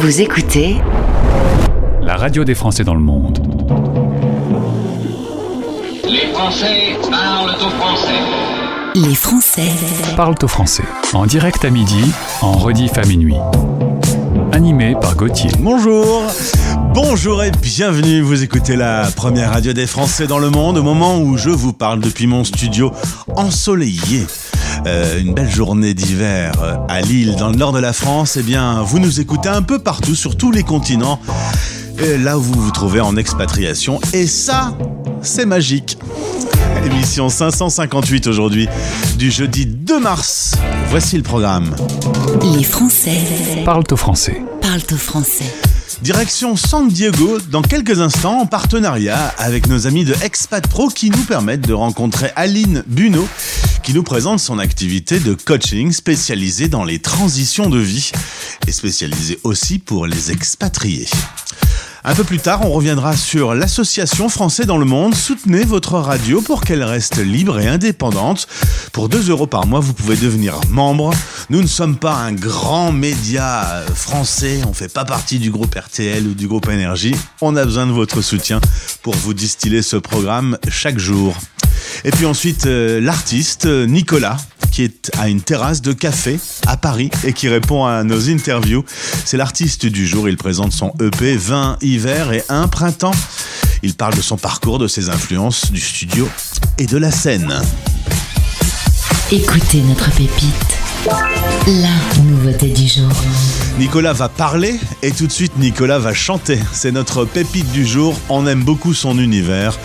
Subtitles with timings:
[0.00, 0.76] Vous écoutez
[2.00, 3.38] la radio des Français dans le monde.
[6.08, 8.22] Les Français parlent au français.
[8.94, 9.68] Les Français
[10.16, 10.84] Parlent au français.
[11.12, 12.02] En direct à midi,
[12.40, 13.36] en rediff à minuit.
[14.52, 15.50] Animé par Gauthier.
[15.58, 16.22] Bonjour
[16.94, 21.18] Bonjour et bienvenue, vous écoutez la première radio des Français dans le monde au moment
[21.18, 22.90] où je vous parle depuis mon studio
[23.36, 24.26] ensoleillé.
[24.86, 28.42] Euh, une belle journée d'hiver euh, à Lille, dans le nord de la France, eh
[28.42, 31.20] bien, vous nous écoutez un peu partout, sur tous les continents,
[31.98, 34.00] et là où vous vous trouvez en expatriation.
[34.12, 34.74] Et ça,
[35.22, 35.98] c'est magique.
[36.84, 38.68] Émission 558 aujourd'hui,
[39.18, 40.54] du jeudi 2 mars.
[40.88, 41.74] Voici le programme.
[42.42, 43.18] Les Français
[43.64, 44.40] Parlent au français.
[44.62, 45.52] parlent au français.
[46.00, 51.10] Direction San Diego dans quelques instants en partenariat avec nos amis de Expat Pro qui
[51.10, 53.28] nous permettent de rencontrer Aline Buno
[53.82, 58.12] qui nous présente son activité de coaching spécialisée dans les transitions de vie
[58.66, 61.08] et spécialisée aussi pour les expatriés.
[62.02, 65.14] Un peu plus tard, on reviendra sur l'association Français dans le monde.
[65.14, 68.48] Soutenez votre radio pour qu'elle reste libre et indépendante.
[68.92, 71.12] Pour 2 euros par mois, vous pouvez devenir membre.
[71.50, 74.60] Nous ne sommes pas un grand média français.
[74.66, 77.14] On fait pas partie du groupe RTL ou du groupe Énergie.
[77.42, 78.60] On a besoin de votre soutien
[79.02, 81.36] pour vous distiller ce programme chaque jour.
[82.04, 84.36] Et puis ensuite, euh, l'artiste euh, Nicolas,
[84.70, 88.84] qui est à une terrasse de café à Paris et qui répond à nos interviews.
[89.24, 93.14] C'est l'artiste du jour, il présente son EP 20 hiver et un printemps.
[93.82, 96.28] Il parle de son parcours, de ses influences, du studio
[96.78, 97.60] et de la scène.
[99.32, 100.80] Écoutez notre pépite.
[101.66, 103.10] La nouveauté du jour.
[103.78, 106.58] Nicolas va parler et tout de suite Nicolas va chanter.
[106.72, 109.78] C'est notre pépite du jour, on aime beaucoup son univers.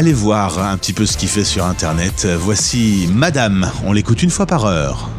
[0.00, 2.28] Allez voir un petit peu ce qu'il fait sur internet.
[2.38, 5.10] Voici Madame, on l'écoute une fois par heure.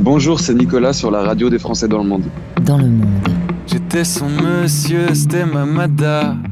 [0.00, 2.24] Bonjour, c'est Nicolas sur la radio des Français dans le monde.
[2.62, 3.28] Dans le monde.
[3.68, 6.42] J'étais son monsieur, c'était ma madame.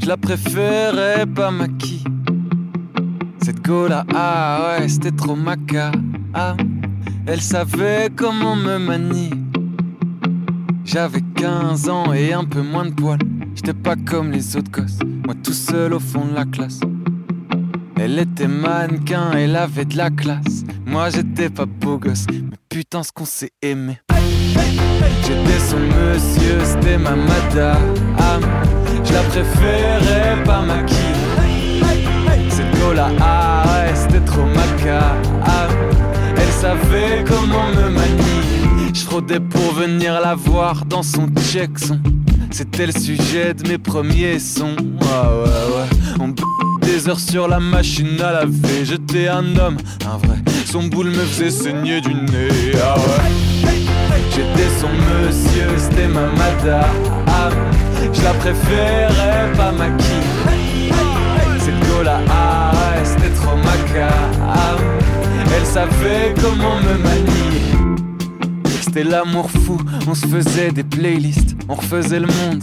[0.00, 2.04] Je la préférais pas maquille.
[3.42, 5.90] Cette go là, ah ouais, c'était trop maca.
[6.32, 6.54] Ah,
[7.26, 9.30] elle savait comment me manier.
[10.84, 13.18] J'avais 15 ans et un peu moins de poils.
[13.56, 16.78] J'étais pas comme les autres gosses, moi tout seul au fond de la classe.
[17.98, 20.64] Elle était mannequin, elle avait de la classe.
[20.84, 23.98] Moi j'étais pas beau gosse, mais putain ce qu'on s'est aimé.
[25.22, 28.42] J'étais son monsieur, c'était ma madame.
[29.02, 30.98] Je la préférais pas maquille.
[32.50, 35.16] Cette go là, ah ouais, c'était trop maca.
[36.36, 38.92] Elle savait comment me manier.
[38.92, 42.00] Je pour venir la voir dans son Jackson.
[42.50, 44.76] C'était le sujet de mes premiers sons.
[44.76, 46.16] Ouais, ouais, ouais.
[46.20, 46.42] On b-
[46.82, 48.84] des heures sur la machine à laver.
[48.84, 49.76] J'étais un homme,
[50.06, 50.36] un vrai.
[50.64, 52.72] Son boule me faisait saigner du nez.
[52.82, 52.94] Ah.
[54.30, 57.56] J'étais son monsieur, c'était ma madame.
[58.12, 60.90] Je la préférais pas maquille.
[61.58, 62.72] Cette go là, ah
[63.04, 64.08] c'était trop maca.
[65.56, 67.45] Elle savait comment me manier.
[68.86, 72.62] C'était l'amour fou, on se faisait des playlists, on refaisait le monde,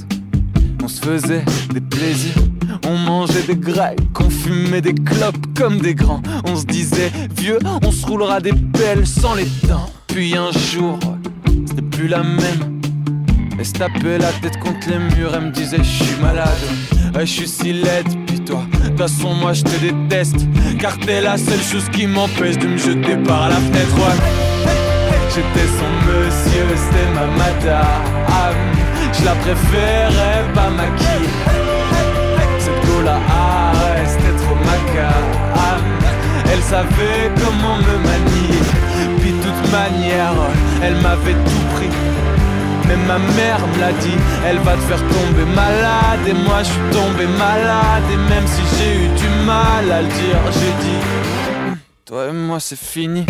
[0.82, 2.42] on se faisait des plaisirs,
[2.88, 7.60] on mangeait des grecs, on fumait des clopes comme des grands, on se disait vieux,
[7.84, 9.90] on se roulera des pelles sans les dents.
[10.08, 10.98] Puis un jour,
[11.68, 12.80] c'était plus la même.
[13.60, 16.48] Elle se tapait la tête contre les murs, elle me disait je suis malade,
[17.20, 20.48] je suis si laide, puis toi, de toute façon moi je te déteste,
[20.80, 24.53] car t'es la seule chose qui m'empêche de me jeter par la fenêtre, ouais.
[25.36, 28.56] J'étais son monsieur, c'était ma madame.
[29.14, 31.30] Je la préférais pas maquille.
[32.60, 35.10] Cette go là, ouais, c'était trop maca.
[36.52, 38.60] Elle savait comment me manier.
[39.22, 40.36] Puis toute manière,
[40.84, 41.90] elle m'avait tout pris.
[42.88, 46.28] Même ma mère me l'a dit, elle va te faire tomber malade.
[46.28, 48.04] Et moi je suis tombé malade.
[48.12, 52.60] Et même si j'ai eu du mal à le dire, j'ai dit, toi et moi
[52.60, 53.26] c'est fini.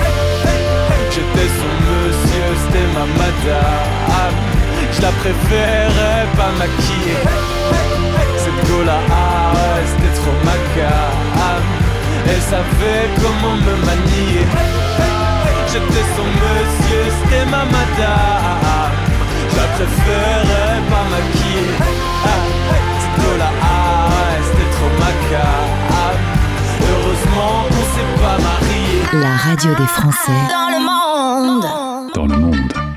[1.13, 4.33] J'étais son monsieur, c'était ma madame.
[4.91, 7.19] Je la préférais pas maquiller.
[8.37, 11.69] Cette go là, ah ouais, c'était trop macabre.
[12.25, 14.45] Elle savait comment me manier.
[15.67, 18.93] J'étais son monsieur, c'était ma madame.
[19.51, 21.73] Je la préférais pas maquiller.
[23.01, 26.17] Cette go là, ah ouais, c'était trop macabre.
[26.89, 29.23] Heureusement qu'on s'est pas marié.
[29.25, 30.92] La radio des Français dans le monde.
[31.41, 31.65] Monde.
[32.13, 32.92] Dans le monde.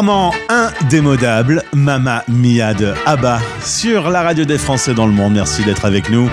[0.00, 5.34] Clairement indémodable, Mama Mia de Abba sur la radio des Français dans le monde.
[5.34, 6.30] Merci d'être avec nous.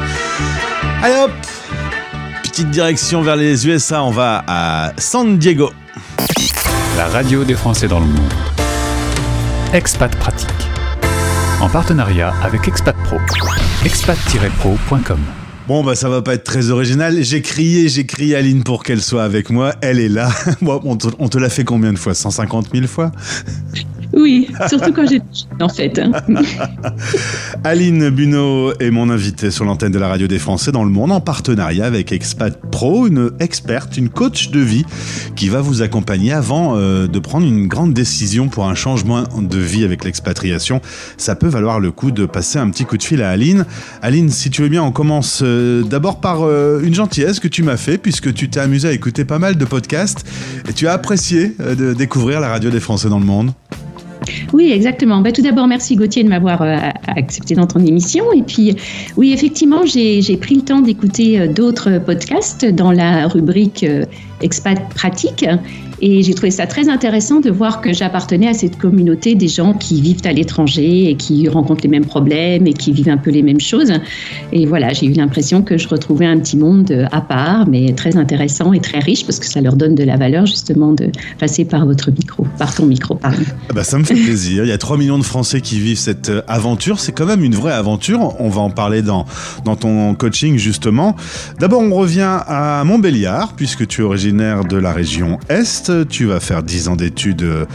[1.03, 1.31] Allez hop
[2.43, 5.73] Petite direction vers les USA, on va à San Diego.
[6.95, 8.33] La radio des Français dans le monde.
[9.73, 10.47] Expat Pratique.
[11.59, 13.17] En partenariat avec Expat Pro.
[13.83, 15.19] expat-pro.com.
[15.67, 17.21] Bon bah ça va pas être très original.
[17.23, 19.75] J'ai crié, j'ai crié Aline pour qu'elle soit avec moi.
[19.81, 20.29] Elle est là.
[20.61, 22.13] Bon, on te, on te l'a fait combien de fois?
[22.13, 23.11] 150 000 fois?
[24.13, 25.23] Oui, surtout quand j'étais
[25.59, 25.99] en fait.
[25.99, 26.11] hein.
[27.63, 31.11] Aline Buneau est mon invitée sur l'antenne de la radio des Français dans le monde
[31.11, 34.85] en partenariat avec Expat Pro, une experte, une coach de vie
[35.35, 39.57] qui va vous accompagner avant euh, de prendre une grande décision pour un changement de
[39.57, 40.81] vie avec l'expatriation.
[41.17, 43.65] Ça peut valoir le coup de passer un petit coup de fil à Aline.
[44.01, 47.63] Aline, si tu veux bien, on commence euh, d'abord par euh, une gentillesse que tu
[47.63, 50.25] m'as fait puisque tu t'es amusé à écouter pas mal de podcasts
[50.69, 53.51] et tu as apprécié de découvrir la radio des Français dans le monde.
[54.53, 55.21] Oui, exactement.
[55.21, 58.31] Ben, tout d'abord, merci Gauthier de m'avoir euh, accepté dans ton émission.
[58.33, 58.75] Et puis,
[59.15, 64.05] oui, effectivement, j'ai pris le temps d'écouter euh, d'autres podcasts dans la rubrique euh,
[64.41, 65.45] Expat Pratique.
[66.01, 69.73] Et j'ai trouvé ça très intéressant de voir que j'appartenais à cette communauté des gens
[69.73, 73.31] qui vivent à l'étranger et qui rencontrent les mêmes problèmes et qui vivent un peu
[73.31, 73.91] les mêmes choses.
[74.51, 77.93] Et voilà, j'ai eu l'impression que je retrouvais un petit monde euh, à part, mais
[77.93, 81.09] très intéressant et très riche parce que ça leur donne de la valeur justement de
[81.39, 83.43] passer par votre micro, par ton micro, pardon.
[83.69, 84.63] Ah bah, ça me fait plaisir.
[84.63, 86.99] Il y a 3 millions de Français qui vivent cette euh, aventure.
[86.99, 88.35] C'est quand même une vraie aventure.
[88.39, 89.25] On va en parler dans,
[89.65, 91.15] dans ton coaching justement.
[91.59, 95.86] D'abord, on revient à Montbéliard, puisque tu es originaire de la région Est.
[96.09, 97.65] Tu vas faire 10 ans d'études euh,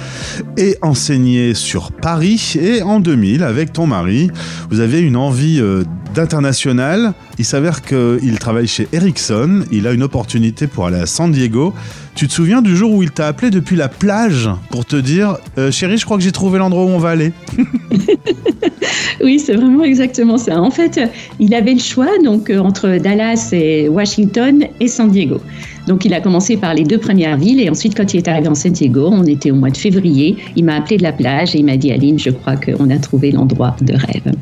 [0.56, 2.54] et enseigner sur Paris.
[2.60, 4.30] Et en 2000, avec ton mari,
[4.70, 7.14] vous avez une envie euh, d'international.
[7.38, 9.64] Il s'avère qu'il travaille chez Ericsson.
[9.72, 11.72] Il a une opportunité pour aller à San Diego.
[12.14, 15.38] Tu te souviens du jour où il t'a appelé depuis la plage pour te dire
[15.56, 17.32] euh, Chérie, je crois que j'ai trouvé l'endroit où on va aller
[19.24, 20.60] Oui, c'est vraiment exactement ça.
[20.60, 21.00] En fait,
[21.38, 25.40] il avait le choix donc entre Dallas et Washington et San Diego.
[25.86, 28.48] Donc, il a commencé par les deux premières villes et ensuite, quand il est arrivé
[28.48, 30.36] en San Diego, on était au mois de février.
[30.56, 32.98] Il m'a appelé de la plage et il m'a dit Aline, je crois qu'on a
[32.98, 34.32] trouvé l'endroit de rêve.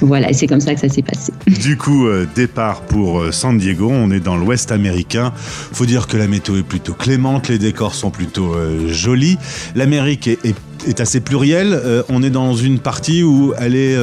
[0.00, 1.32] Voilà, et c'est comme ça que ça s'est passé.
[1.62, 3.88] Du coup, euh, départ pour euh, San Diego.
[3.90, 5.32] On est dans l'Ouest américain.
[5.36, 9.38] Faut dire que la météo est plutôt clémente, les décors sont plutôt euh, jolis.
[9.74, 11.72] L'Amérique est, assez plurielle.
[11.72, 13.96] Euh, on est dans une partie où elle est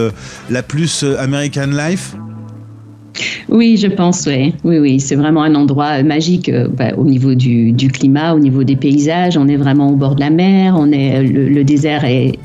[0.49, 2.15] la plus American Life.
[3.49, 4.53] Oui, je pense, oui.
[4.63, 8.75] Oui, c'est vraiment un endroit magique euh, bah, au niveau du, climat, au niveau des
[8.75, 9.37] paysages.
[9.37, 12.37] On est vraiment au bord de la mer, on est, le, désert est,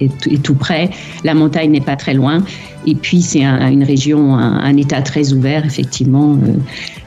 [0.42, 0.90] tout près,
[1.24, 2.42] la montagne n'est pas très loin.
[2.86, 6.34] Et puis, c'est un, une région, un, état très ouvert, effectivement.
[6.34, 6.52] Euh,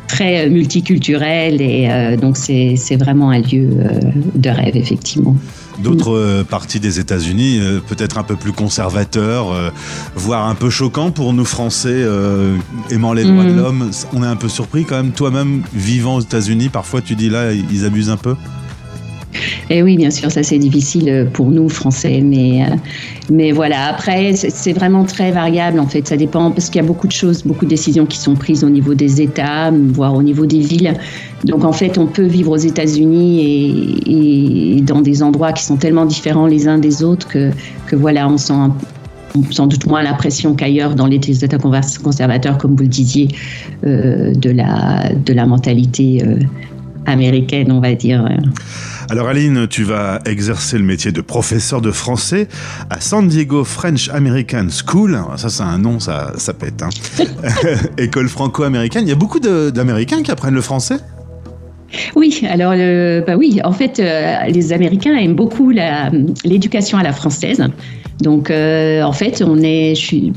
[0.08, 4.00] très multiculturel et euh, donc c'est vraiment un lieu euh,
[4.36, 5.36] de rêve effectivement.
[5.80, 9.54] D'autres euh, parties des États-Unis, peut-être un peu plus conservateurs,
[10.16, 12.06] voire un peu choquants pour nous Français
[12.90, 13.58] aimant les droits de mm.
[13.58, 13.92] l'homme.
[14.14, 15.12] On est un peu surpris quand même.
[15.12, 18.36] Toi-même, vivant aux États-Unis, parfois tu dis là, ils abusent un peu?
[19.70, 22.76] Et oui, bien sûr, ça c'est difficile pour nous Français, mais euh,
[23.30, 23.88] mais voilà.
[23.88, 26.08] Après, c'est vraiment très variable en fait.
[26.08, 28.64] Ça dépend parce qu'il y a beaucoup de choses, beaucoup de décisions qui sont prises
[28.64, 30.94] au niveau des États, voire au niveau des villes.
[31.44, 36.06] Donc en fait, on peut vivre aux États-Unis et, dans des endroits qui sont tellement
[36.06, 37.52] différents les uns des autres que
[37.88, 38.54] que voilà, on sent
[39.52, 43.28] sans doute moins l'impression qu'ailleurs dans les États conservateurs, comme vous le disiez,
[43.86, 46.40] euh, de, la, de la mentalité euh,
[47.06, 48.28] américaine, on va dire.
[49.10, 52.50] Alors Aline, tu vas exercer le métier de professeur de français
[52.90, 55.18] à San Diego French American School.
[55.38, 56.84] Ça, c'est un nom, ça, ça pète.
[56.84, 56.90] Hein.
[57.98, 59.06] École franco-américaine.
[59.06, 60.98] Il y a beaucoup d'Américains qui apprennent le français?
[62.16, 62.74] Oui, alors
[63.26, 67.64] bah oui, en fait, euh, les Américains aiment beaucoup l'éducation à la française.
[68.22, 69.94] Donc, euh, en fait, on est,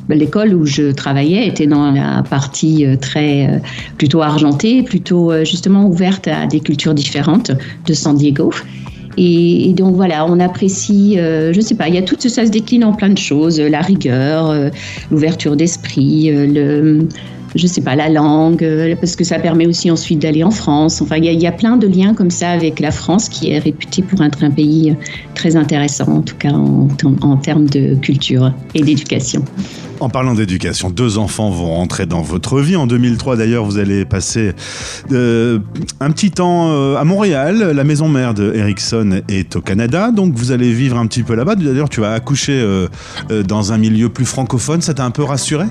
[0.09, 3.59] l'école où je travaillais était dans la partie euh, très euh,
[3.97, 7.53] plutôt argentée, plutôt justement ouverte à des cultures différentes
[7.87, 8.53] de San Diego.
[9.17, 12.51] Et, donc voilà, on apprécie, je ne sais pas, il y a tout ça se
[12.51, 14.71] décline en plein de choses, la rigueur,
[15.11, 17.07] l'ouverture d'esprit, le
[17.55, 21.01] je sais pas, la langue, euh, parce que ça permet aussi ensuite d'aller en France.
[21.03, 24.03] Enfin, il y, a plein de liens comme ça avec la France qui est réputée
[24.03, 24.97] pour être un pays
[25.35, 29.45] très intéressant, en tout cas en, termes de culture et d'éducation.
[29.99, 32.77] En parlant d'éducation, deux enfants vont rentrer dans votre vie.
[32.77, 34.53] En 2003, d'ailleurs, vous allez passer
[35.13, 35.59] euh,
[36.01, 37.73] un petit temps euh, à Montréal.
[37.75, 41.35] La maison mère de Ericsson est au Canada, donc vous allez vivre un petit peu
[41.35, 41.57] là-bas.
[41.57, 42.65] D'ailleurs, tu vas accoucher
[43.47, 44.81] dans un milieu plus francophone.
[44.81, 45.67] Ça t'a un peu rassuré?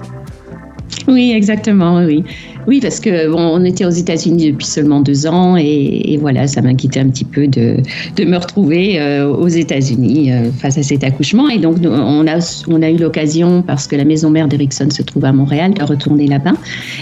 [1.07, 2.23] Oui, exactement, oui.
[2.67, 6.61] Oui, parce que bon, on était aux États-Unis depuis seulement deux ans et, voilà, ça
[6.61, 7.77] m'inquiétait un petit peu de,
[8.15, 11.49] de me retrouver euh, aux États-Unis euh, face à cet accouchement.
[11.49, 15.01] Et donc, on a, on a eu l'occasion, parce que la maison mère d'Erickson se
[15.01, 16.53] trouve à Montréal, de retourner là-bas.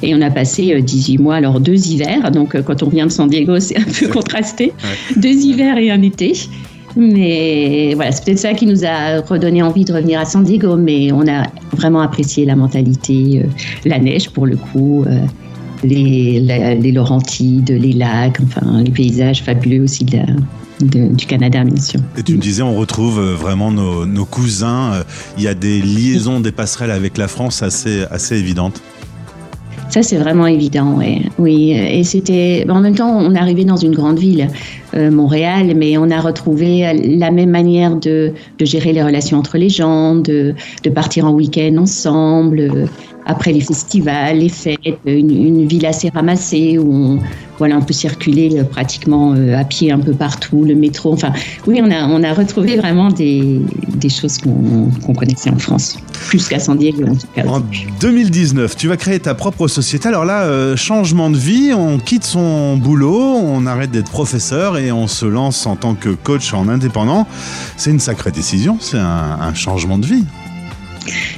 [0.03, 2.31] Et on a passé 18 euh, mois, alors deux hivers.
[2.31, 4.71] Donc, quand on vient de San Diego, c'est un peu contrasté.
[5.17, 6.33] Deux hivers et un été.
[6.97, 10.75] Mais voilà, c'est peut-être ça qui nous a redonné envie de revenir à San Diego.
[10.77, 13.49] Mais on a vraiment apprécié la mentalité, euh,
[13.85, 15.19] la neige pour le coup, euh,
[15.83, 21.99] les, les, Laurentides, les lacs, enfin les paysages fabuleux aussi du Canada, bien sûr.
[22.17, 25.03] Et tu me disais, on retrouve euh, vraiment nos, cousins.
[25.37, 28.81] Il y a des liaisons, des passerelles avec la France assez, assez évidentes.
[29.89, 31.29] Ça, c'est vraiment évident, oui.
[31.37, 31.71] oui.
[31.71, 32.65] Et c'était.
[32.67, 34.49] En même temps, on est arrivé dans une grande ville.
[34.93, 39.67] Euh, Montréal, mais on a retrouvé la même manière de, gérer les relations entre les
[39.67, 42.87] gens, de, de partir en week-end ensemble,
[43.27, 47.19] après les festivals, les fêtes, une, ville assez ramassée où on,
[47.57, 51.11] voilà, on peut circuler euh, pratiquement euh, à pied un peu partout, le métro.
[51.11, 51.33] Enfin,
[51.67, 53.61] oui, on a, on a retrouvé vraiment des,
[53.95, 55.97] des choses qu'on connaissait en France,
[56.29, 57.45] plus qu'à San Diego en tout cas.
[57.45, 57.61] En
[57.99, 60.07] 2019, tu vas créer ta propre société.
[60.07, 64.93] Alors là, euh, changement de vie, on quitte son boulot, on arrête d'être professeur et
[64.93, 67.27] on se lance en tant que coach en indépendant.
[67.75, 70.23] C'est une sacrée décision, c'est un changement de vie.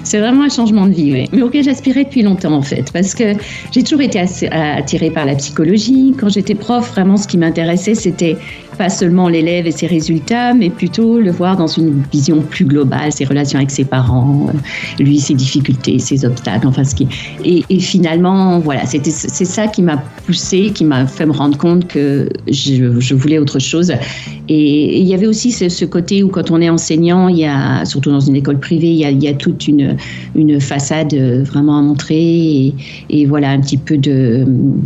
[0.04, 1.28] C'est vraiment un changement de vie.
[1.32, 3.34] Mais auquel j'aspirais depuis longtemps, en fait, parce que
[3.72, 4.20] j'ai toujours été
[4.52, 6.14] attirée par la psychologie.
[6.20, 8.38] Quand j'étais prof, vraiment, ce qui m'intéressait, c'était
[8.80, 13.12] pas seulement l'élève et ses résultats, mais plutôt le voir dans une vision plus globale,
[13.12, 17.06] ses relations avec ses parents, euh, lui, ses difficultés, ses obstacles, enfin ce qui.
[17.44, 21.90] Et, finalement, voilà, c'était c'est ça qui m'a poussé, qui m'a fait me rendre compte
[21.90, 23.92] que je, voulais autre chose.
[24.48, 27.84] Et, il y avait aussi ce, côté où quand on est enseignant, il y a,
[27.84, 29.98] surtout dans une école privée, il y a, toute une,
[30.36, 32.74] une façade vraiment à montrer et,
[33.10, 34.46] et, voilà un petit peu de,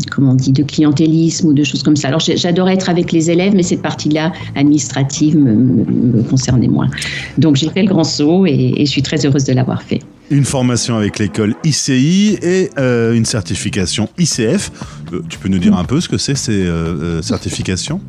[0.10, 2.08] comment on dit, de clientélisme ou de choses comme ça.
[2.08, 6.90] Alors j'adorais être avec les élèves, mais c'est partie-là administrative me, concernait moins.
[7.38, 10.00] Donc j'ai fait le grand saut et, je suis très heureuse de l'avoir fait.
[10.32, 14.72] Une formation avec l'école ICI et euh, une certification ICF.
[15.14, 18.02] Euh, tu peux nous dire un peu ce que c'est ces euh, certifications?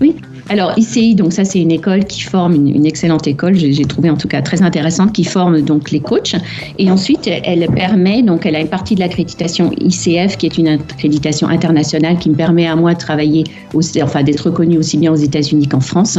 [0.00, 0.14] Oui.
[0.48, 4.16] Alors ICI, donc ça c'est une école qui forme une, excellente école, j'ai trouvé en
[4.16, 6.34] tout cas très intéressante, qui forme donc les coachs.
[6.78, 10.68] Et ensuite, elle permet donc elle a une partie de l'accréditation ICF qui est une
[10.68, 15.12] accréditation internationale qui me permet à moi de travailler, aussi, enfin d'être reconnue aussi bien
[15.12, 16.18] aux États-Unis qu'en France.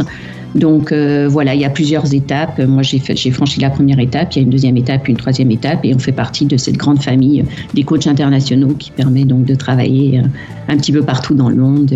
[0.54, 2.60] Donc euh, voilà, il y a plusieurs étapes.
[2.60, 5.84] Moi j'ai franchi la première étape, il y a une deuxième étape, une troisième étape,
[5.84, 9.44] et on fait partie de cette grande famille euh, des coachs internationaux qui permet donc
[9.44, 10.22] de travailler euh,
[10.68, 11.92] un petit peu partout dans le monde.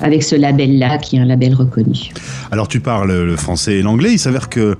[0.00, 2.10] Euh, avec ce label-là, qui est un label reconnu.
[2.50, 4.76] Alors tu parles le français et l'anglais, il s'avère que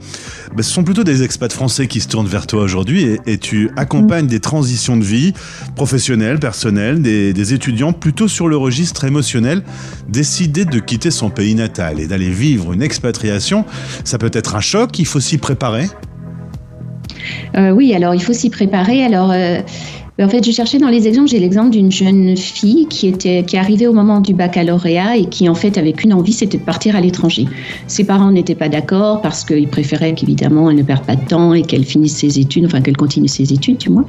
[0.55, 3.39] bah, ce sont plutôt des expats français qui se tournent vers toi aujourd'hui et, et
[3.39, 5.33] tu accompagnes des transitions de vie
[5.75, 9.63] professionnelles, personnelles, des, des étudiants plutôt sur le registre émotionnel.
[10.09, 13.65] Décider de quitter son pays natal et d'aller vivre une expatriation,
[14.05, 15.87] ça peut être un choc, il faut s'y préparer.
[17.57, 19.05] Euh, oui, alors il faut s'y préparer.
[19.05, 19.61] Alors, euh,
[20.23, 23.57] en fait, je cherchais dans les exemples, j'ai l'exemple d'une jeune fille qui était qui
[23.57, 26.95] arrivée au moment du baccalauréat et qui en fait avait qu'une envie, c'était de partir
[26.95, 27.47] à l'étranger.
[27.89, 31.53] Ses parents n'étaient pas d'accord parce qu'ils préféraient qu'évidemment elle ne perde pas de temps
[31.53, 34.05] et qu'elle finisse ses études, enfin qu'elle continue ses études, tu vois.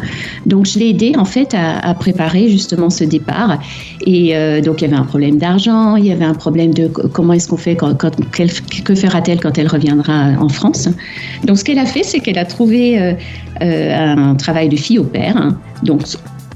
[0.46, 3.58] Donc je l'ai aidée en fait à, préparer justement ce départ.
[4.06, 6.88] Et euh, donc il y avait un problème d'argent, il y avait un problème de
[6.88, 10.88] co- comment est-ce qu'on fait quand, que fera-t-elle quand elle reviendra en France.
[11.46, 13.14] Donc ce qu'elle a fait, c'est qu'elle a trouvé euh,
[13.62, 15.38] un travail de fille au père.
[15.38, 15.58] hein.
[15.84, 16.02] Donc,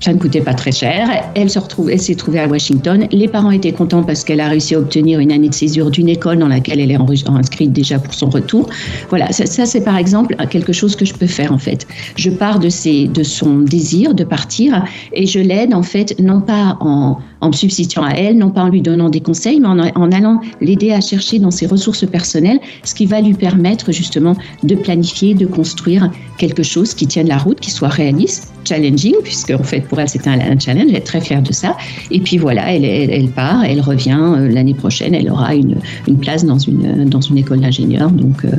[0.01, 1.09] ça ne coûtait pas très cher.
[1.35, 1.59] Elle se
[1.97, 3.07] s'est trouvée à Washington.
[3.11, 6.07] Les parents étaient contents parce qu'elle a réussi à obtenir une année de césure d'une
[6.09, 8.69] école dans laquelle elle est inscrite déjà pour son retour.
[9.09, 11.85] Voilà, ça, ça, c'est par exemple quelque chose que je peux faire en fait.
[12.15, 16.39] Je pars de, ses, de son désir de partir et je l'aide en fait, non
[16.41, 19.67] pas en, en me substituant à elle, non pas en lui donnant des conseils, mais
[19.67, 24.35] en, allant l'aider à chercher dans ses ressources personnelles ce qui va lui permettre justement
[24.63, 29.51] de planifier, de construire quelque chose qui tienne la route, qui soit réaliste, challenging, puisque
[29.51, 31.77] en fait pour elle c'était un, challenge, elle est très fière de ça.
[32.11, 35.75] Et puis voilà, elle, part, elle revient euh, l'année prochaine, elle aura une,
[36.21, 38.11] place dans une, dans une école d'ingénieur.
[38.11, 38.51] Donc euh,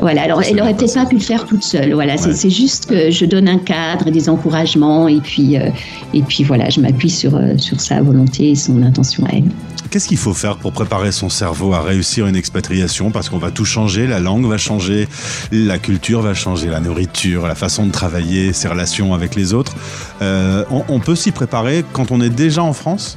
[0.00, 1.92] voilà, alors elle aurait peut-être pas pu le faire toute seule.
[1.94, 2.34] Voilà, c'est Ouais.
[2.34, 5.70] c'est juste que je donne un cadre, des encouragements, et puis, euh,
[6.12, 9.44] et puis voilà, je m'appuie sur, euh, sur sa volonté et son intention à elle.
[9.90, 13.10] Qu'est-ce qu'il faut faire pour préparer son cerveau à réussir une expatriation?
[13.12, 15.08] Parce qu'on va tout changer, la langue va changer,
[15.52, 19.74] la culture va changer, la nourriture, la façon de travailler, ses relations avec les autres.
[20.22, 23.16] Euh, on, on peut s'y préparer quand on est déjà en France?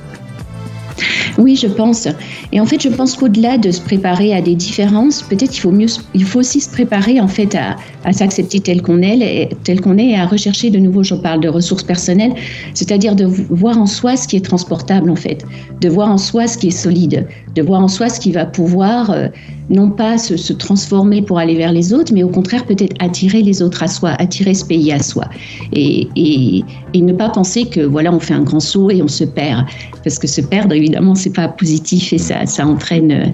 [1.37, 2.07] Oui, je pense.
[2.51, 5.71] Et en fait, je pense qu'au-delà de se préparer à des différences, peut-être il faut
[5.71, 7.77] mieux, il faut aussi se préparer en fait à,
[8.11, 9.49] s'accepter tel qu'on est,
[9.81, 11.03] qu'on est, et à rechercher de nouveau.
[11.03, 12.33] Je parle de ressources personnelles,
[12.73, 15.45] c'est-à-dire de voir en soi ce qui est transportable en fait,
[15.81, 18.45] de voir en soi ce qui est solide, de voir en soi ce qui va
[18.45, 19.27] pouvoir euh,
[19.69, 23.61] non pas se, transformer pour aller vers les autres, mais au contraire peut-être attirer les
[23.61, 25.25] autres à soi, attirer ce pays à soi,
[25.73, 29.07] et, et, et ne pas penser que voilà on fait un grand saut et on
[29.07, 29.65] se perd,
[30.03, 33.25] parce que se perdre évidemment c'est pas positif et ça, ça entraîne euh,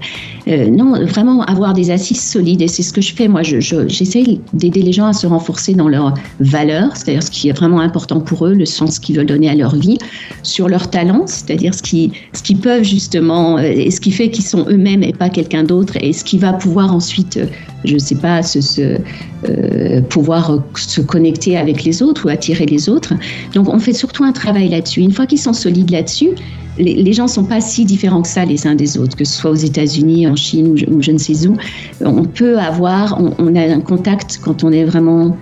[0.48, 2.62] euh, non vraiment avoir des assises solides.
[2.62, 3.42] Et c'est ce que je fais moi.
[3.42, 7.48] Je, je- j'essaie d'aider les gens à se renforcer dans leurs valeurs c'est-à-dire ce qui
[7.48, 9.98] est vraiment important pour eux le sens qu'ils veulent donner à leur vie
[10.42, 14.30] sur leurs talents c'est-à-dire ce qui ce qu'ils peuvent justement euh, et ce qui fait
[14.30, 17.46] qu'ils sont eux-mêmes et pas quelqu'un d'autre et ce qui va pouvoir ensuite euh,
[17.84, 18.98] je sais pas se,
[19.48, 23.14] euh, pouvoir euh, se connecter avec les autres ou attirer les autres
[23.54, 26.30] donc on fait surtout un travail là-dessus une fois qu'ils sont solides là-dessus
[26.78, 29.32] les, gens ne sont pas si différents que ça les uns des autres, que ce
[29.32, 31.56] soit aux États-Unis, en Chine ou je, ne sais où.
[32.02, 35.34] On peut avoir, on a un contact quand on est vraiment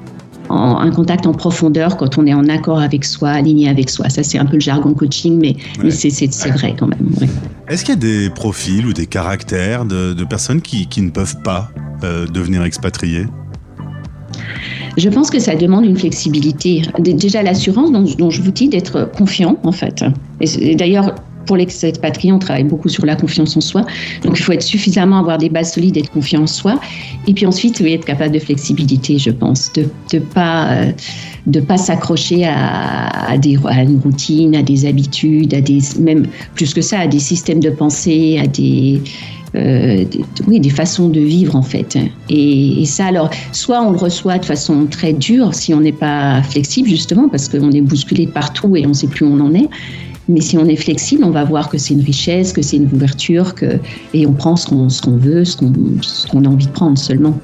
[0.49, 4.09] en, un contact en profondeur, quand on est en accord avec soi, aligné avec soi.
[4.09, 7.09] Ça, c'est un peu le jargon coaching, mais, mais c'est vrai quand même.
[7.21, 7.29] ouais.
[7.69, 11.11] Est-ce qu'il y a des profils ou des caractères de, de personnes qui, qui ne
[11.11, 11.71] peuvent pas
[12.03, 13.27] euh, devenir expatriés
[14.97, 16.83] Je pense que ça demande une flexibilité.
[16.99, 20.05] Déjà, l'assurance dont, dont je vous dis d'être confiant, en fait.
[20.41, 21.15] Et d'ailleurs,
[21.47, 23.83] pour l'expatrié, on travaille beaucoup sur la confiance en soi.
[24.23, 26.81] Donc, il faut être suffisamment avoir des bases solides, être confiant en soi.
[27.27, 29.73] Et puis ensuite, oui, être capable de flexibilité, je pense.
[29.73, 30.93] De ne pas, euh,
[31.47, 36.73] de pas s'accrocher à, des, à une routine, à des habitudes, à des, même plus
[36.75, 39.01] que ça, à des systèmes de pensée, à des,
[39.55, 41.97] euh, des- oui, des façons de vivre en fait.
[42.29, 45.93] Et, et ça, alors, soit on le reçoit de façon très dure si on n'est
[45.93, 49.41] pas flexible justement parce qu'on est bousculé partout et on ne sait plus où on
[49.41, 49.69] en est.
[50.29, 52.89] Mais si on est flexible, on va voir que c'est une richesse, que c'est une
[52.93, 53.79] ouverture, que,
[54.15, 55.73] et on prend ce qu'on qu'on veut, ce qu'on
[56.31, 57.39] qu'on a envie de prendre seulement.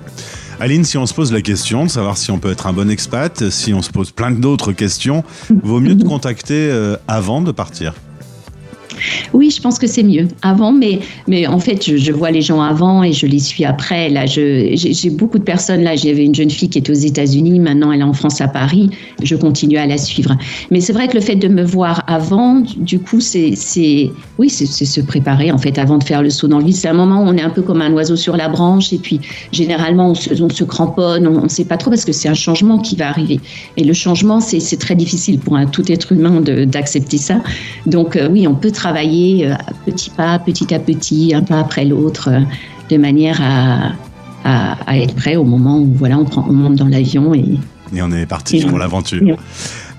[0.61, 2.90] Aline, si on se pose la question de savoir si on peut être un bon
[2.90, 5.25] expat, si on se pose plein d'autres questions,
[5.62, 7.95] vaut mieux te contacter euh, avant de partir.
[9.33, 12.61] Oui, je pense que c'est mieux avant, mais, mais en fait, je, vois les gens
[12.61, 14.09] avant et je les suis après.
[14.09, 15.83] Là, j'ai beaucoup de personnes.
[15.83, 18.49] Là, j'avais une jeune fille qui est aux États-Unis, maintenant elle est en France à
[18.49, 18.91] Paris.
[19.23, 20.37] Je continue à la suivre.
[20.71, 23.55] Mais c'est vrai que le fait de me voir avant, du- coup, c'est,
[24.39, 26.77] oui, c'est se préparer en fait avant de faire le saut dans le vide.
[26.77, 28.99] C'est un moment où on est un peu comme un oiseau sur la branche et
[28.99, 29.21] puis
[29.53, 32.35] généralement on se, on se cramponne, on ne sait pas trop parce que c'est un
[32.35, 33.41] changement qui va arriver.
[33.77, 37.41] Et le changement, c'est très difficile pour un tout être humain d'accepter ça.
[37.87, 41.61] Donc euh, oui, on peut travailler euh, à petits pas, petit à petit, un pas
[41.61, 42.40] après l'autre, euh,
[42.90, 43.92] de manière à,
[44.44, 47.59] à, à être prêt au moment où voilà, on, prend, on monte dans l'avion et
[47.94, 49.37] Et on est parti Et pour l'aventure.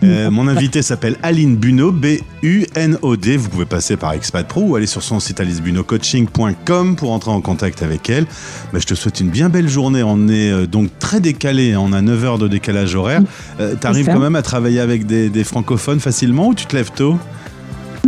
[0.04, 3.38] Euh, mon invité s'appelle Aline Buno, B-U-N-O-D.
[3.38, 7.42] Vous pouvez passer par Expat Pro ou aller sur son site alicebunocoaching.com pour entrer en
[7.42, 8.26] contact avec elle.
[8.74, 10.02] Bah, je te souhaite une bien belle journée.
[10.02, 13.22] On est euh, donc très décalé, on a 9 heures de décalage horaire.
[13.60, 14.14] Euh, T'arrives ça.
[14.14, 17.18] quand même à travailler avec des, des francophones facilement ou tu te lèves tôt?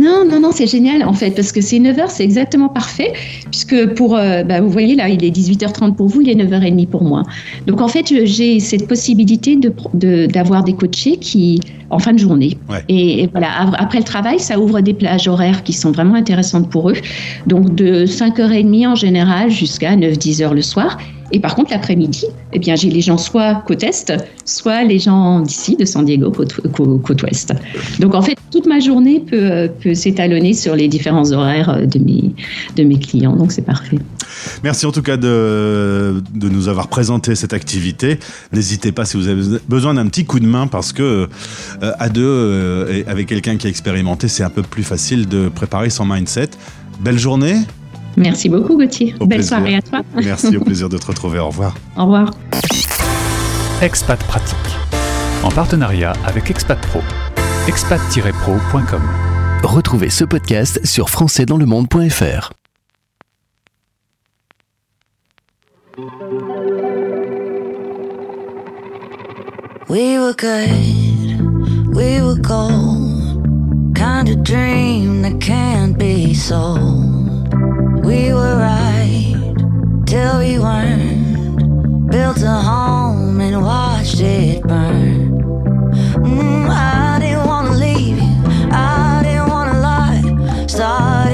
[0.04, 3.12] Non, non, non, c'est génial en fait, parce que c'est 9h, c'est exactement parfait,
[3.50, 6.86] puisque pour, euh, bah, vous voyez là, il est 18h30 pour vous, il est 9h30
[6.88, 7.22] pour moi.
[7.66, 12.12] Donc en fait, j'ai cette possibilité de pro- de- d'avoir des coachés qui, en fin
[12.12, 12.58] de journée.
[12.68, 12.82] Ouais.
[12.88, 16.68] Et, et voilà, après le travail, ça ouvre des plages horaires qui sont vraiment intéressantes
[16.70, 16.96] pour eux.
[17.46, 20.98] Donc de 5h30 en général jusqu'à 9-10h le soir.
[21.32, 24.12] Et par contre, l'après-midi, eh bien, j'ai les gens soit côte Est,
[24.44, 27.52] soit les gens d'ici, de San Diego, côte, cô- côte Ouest.
[27.98, 32.34] Donc en fait, toute ma journée peut, peut s'étalonner sur les différents horaires de mes,
[32.76, 33.34] de mes clients.
[33.36, 33.98] Donc c'est parfait.
[34.62, 38.18] Merci en tout cas de, de nous avoir présenté cette activité.
[38.52, 41.28] N'hésitez pas si vous avez besoin d'un petit coup de main parce que
[41.82, 45.26] euh, à deux, euh, et avec quelqu'un qui a expérimenté, c'est un peu plus facile
[45.28, 46.50] de préparer son mindset.
[47.00, 47.56] Belle journée.
[48.16, 49.14] Merci beaucoup, Gauthier.
[49.20, 49.56] Au Belle plaisir.
[49.58, 50.02] soirée à toi.
[50.22, 51.38] Merci, au plaisir de te retrouver.
[51.38, 51.74] Au revoir.
[51.96, 52.30] Au revoir.
[53.82, 54.56] Expat Pratique.
[55.42, 57.00] En partenariat avec Expat Pro.
[57.68, 59.02] expat-pro.com.
[59.62, 62.50] Retrouvez ce podcast sur françaisdanslemonde.fr.
[69.88, 71.40] We were good,
[71.94, 73.94] we were gold.
[73.94, 77.48] Kind of dream that can't be sold.
[78.04, 79.54] We were right
[80.06, 82.10] till we weren't.
[82.10, 85.40] Built a home and watched it burn.
[86.22, 90.66] Mm, I didn't wanna leave you, I didn't wanna lie.
[90.66, 91.33] Started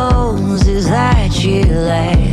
[0.00, 2.29] roses that you laid.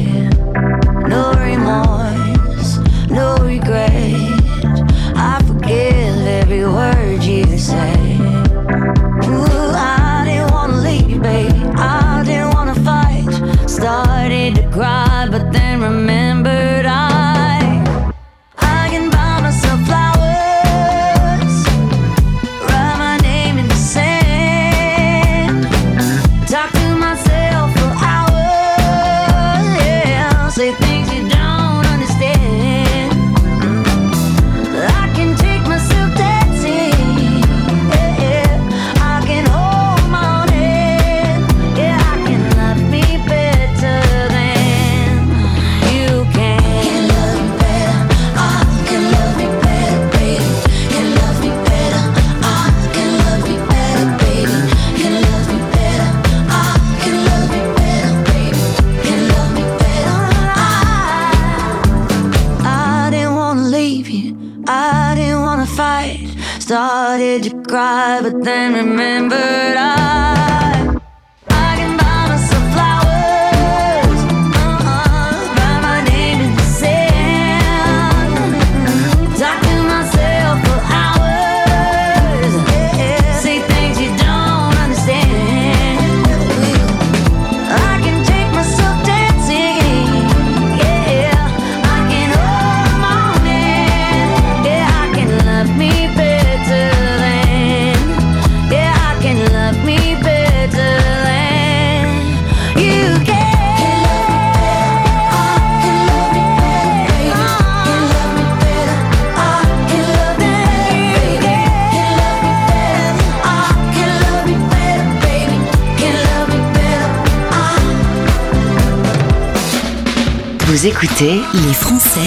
[120.78, 122.20] Vous écoutez les Français.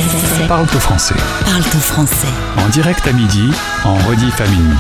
[0.49, 1.15] Parle au français.
[1.45, 2.27] Parle au français.
[2.57, 3.49] En direct à midi,
[3.85, 4.77] en rediff à minuit.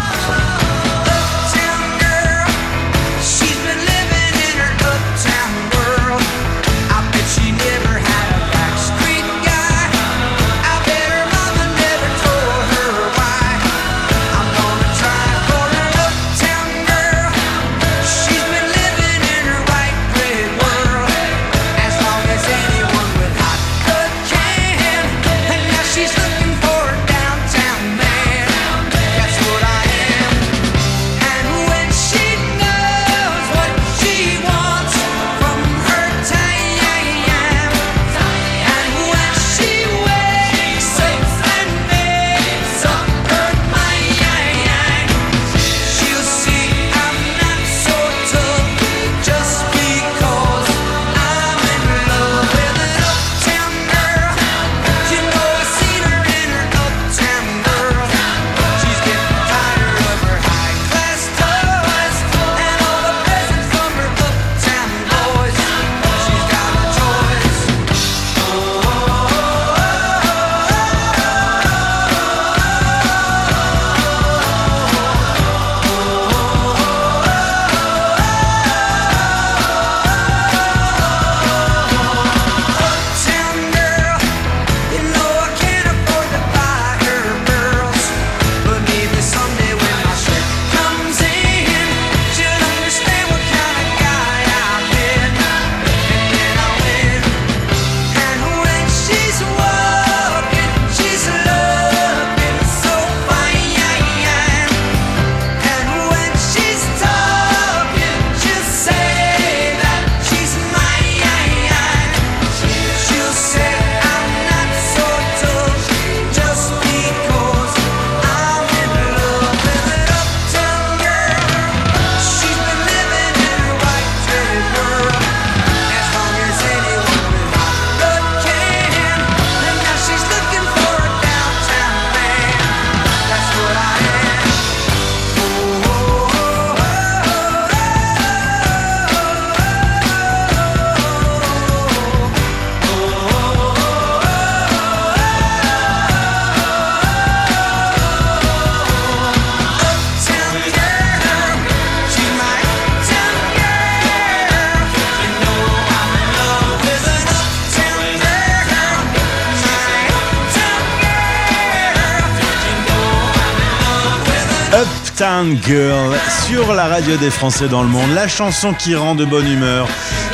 [165.49, 166.15] Girl
[166.47, 169.89] sur la radio des Français dans le monde, la chanson qui rend de bonne humeur,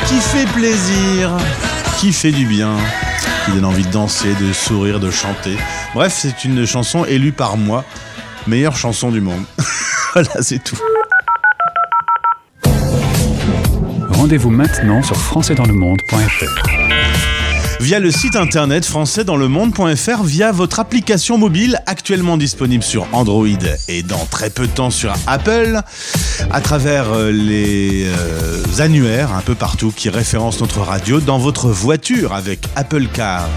[0.05, 1.31] qui fait plaisir,
[1.97, 2.75] qui fait du bien,
[3.45, 5.55] qui donne envie de danser, de sourire, de chanter.
[5.93, 7.85] Bref, c'est une chanson élue par moi,
[8.47, 9.43] meilleure chanson du monde.
[10.13, 10.77] voilà, c'est tout.
[14.11, 17.36] Rendez-vous maintenant sur françaisdanslemonde.fr.
[17.79, 23.45] Via le site internet françaisdanslemonde.fr, via votre application mobile actuellement disponible sur Android
[23.87, 25.79] et dans très peu de temps sur Apple,
[26.51, 31.69] à travers euh, les euh, annuaires un peu partout qui référencent notre radio dans votre
[31.69, 33.47] voiture avec Apple Car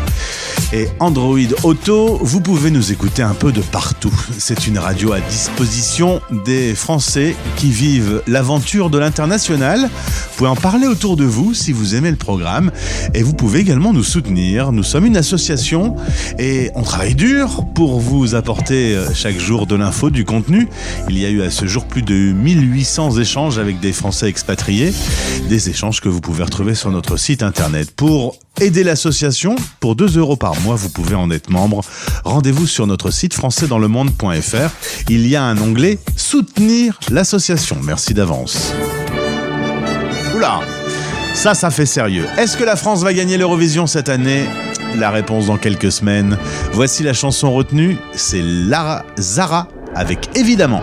[0.73, 4.15] et Android Auto, vous pouvez nous écouter un peu de partout.
[4.39, 9.81] C'est une radio à disposition des Français qui vivent l'aventure de l'international.
[9.81, 12.71] Vous pouvez en parler autour de vous si vous aimez le programme
[13.15, 14.71] et vous pouvez également nous soutenir.
[14.71, 15.97] Nous sommes une association
[16.39, 20.69] et on travaille dur pour vous apporter euh, chaque jour de l'info, du contenu.
[21.09, 24.93] Il y a eu à ce jour plus de 1800 échanges avec des Français expatriés,
[25.49, 27.91] des échanges que vous pouvez retrouver sur notre site internet.
[27.91, 31.83] Pour aider l'association, pour 2 euros par mois, vous pouvez en être membre.
[32.25, 34.71] Rendez-vous sur notre site françaisdanslemonde.fr.
[35.09, 37.77] Il y a un onglet Soutenir l'association.
[37.83, 38.73] Merci d'avance.
[40.37, 40.61] Oula
[41.33, 42.27] ça, ça fait sérieux.
[42.37, 44.45] Est-ce que la France va gagner l'Eurovision cette année?
[44.97, 46.37] La réponse dans quelques semaines.
[46.73, 50.83] Voici la chanson retenue, c'est Lara Zara avec évidemment.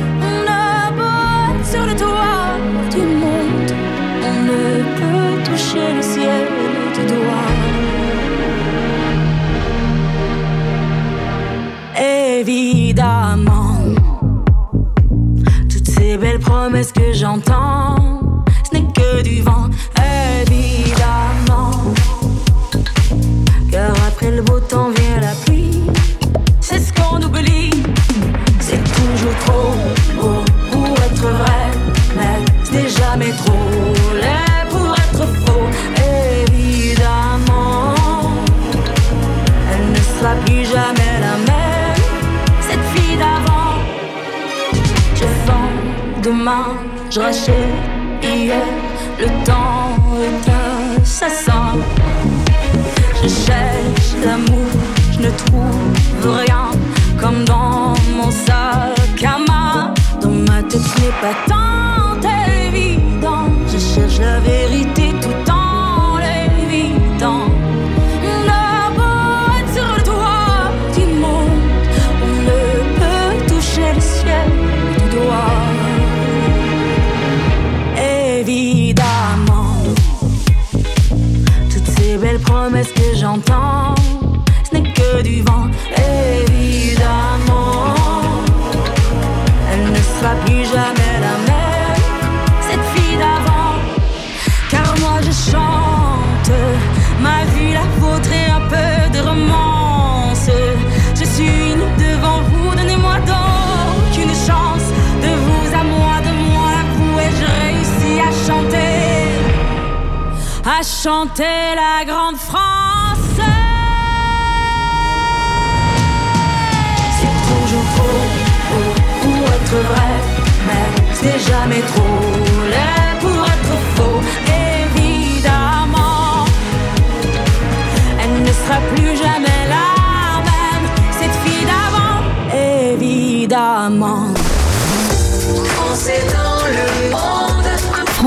[16.61, 18.19] promesses que j'entends,
[18.65, 19.65] ce n'est que du vent,
[19.97, 21.71] évidemment.
[23.71, 25.81] Car après le beau temps vient la pluie,
[26.59, 27.71] c'est ce qu'on oublie.
[28.59, 29.73] C'est toujours trop
[30.21, 31.65] beau pour être vrai,
[32.15, 33.67] mais ce n'est jamais trop
[34.21, 35.67] laid pour être faux,
[36.45, 37.95] évidemment.
[39.71, 41.00] Elle ne sera plus jamais.
[47.11, 47.69] je rachais
[48.23, 48.63] hier
[49.19, 51.27] le temps que ça.
[53.21, 54.71] Je cherche l'amour,
[55.11, 56.71] je ne trouve rien,
[57.19, 59.93] comme dans mon sac à main.
[60.21, 62.27] Dans ma tête, ce n'est pas tant
[62.67, 65.10] évident, je cherche la vérité.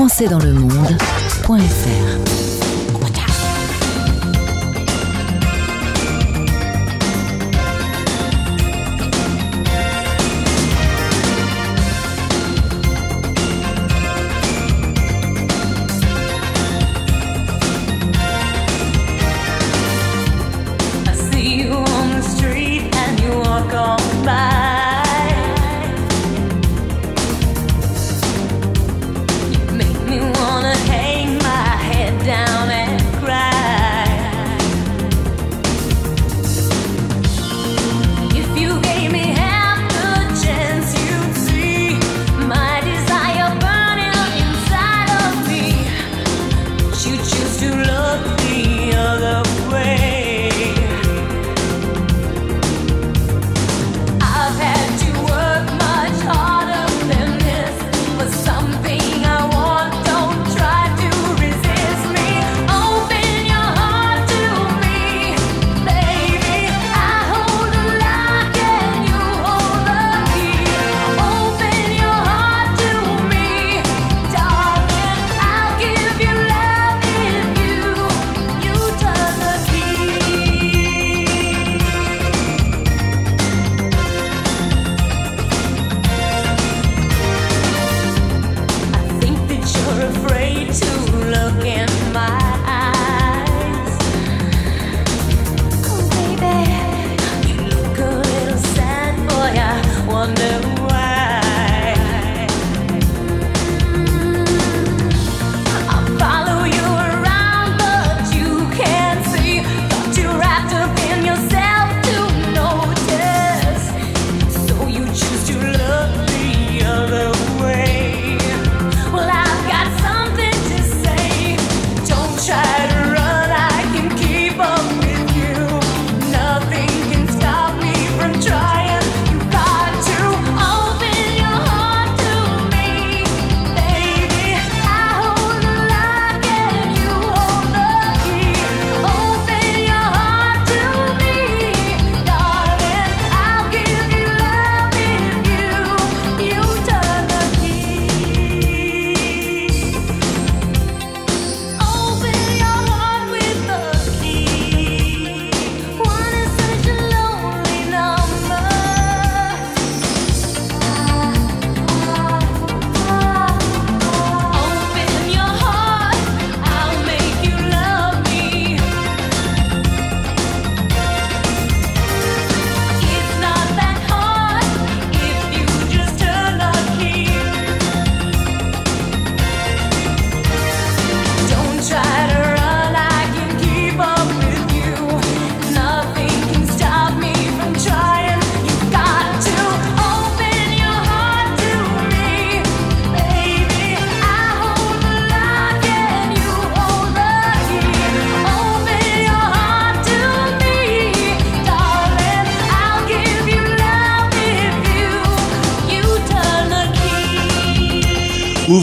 [0.05, 2.34] françaisdanslemonde.fr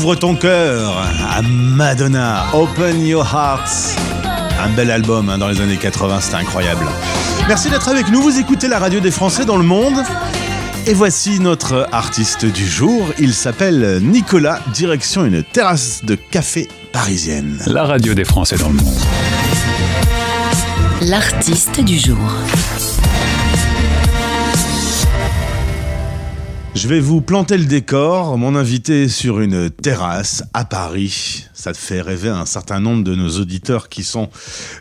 [0.03, 0.99] Ouvre ton cœur
[1.31, 2.47] à Madonna.
[2.55, 3.97] Open Your Hearts.
[4.61, 6.85] Un bel album hein, dans les années 80, c'était incroyable.
[7.47, 8.21] Merci d'être avec nous.
[8.21, 10.03] Vous écoutez la radio des Français dans le monde.
[10.89, 13.13] Et voici notre artiste du jour.
[13.21, 17.63] Il s'appelle Nicolas, direction une terrasse de café parisienne.
[17.67, 18.99] La radio des Français dans le monde.
[21.03, 22.19] L'artiste du jour.
[26.75, 28.39] Je vais vous planter le décor.
[28.39, 31.47] Mon invité est sur une terrasse à Paris.
[31.53, 34.31] Ça te fait rêver un certain nombre de nos auditeurs qui sont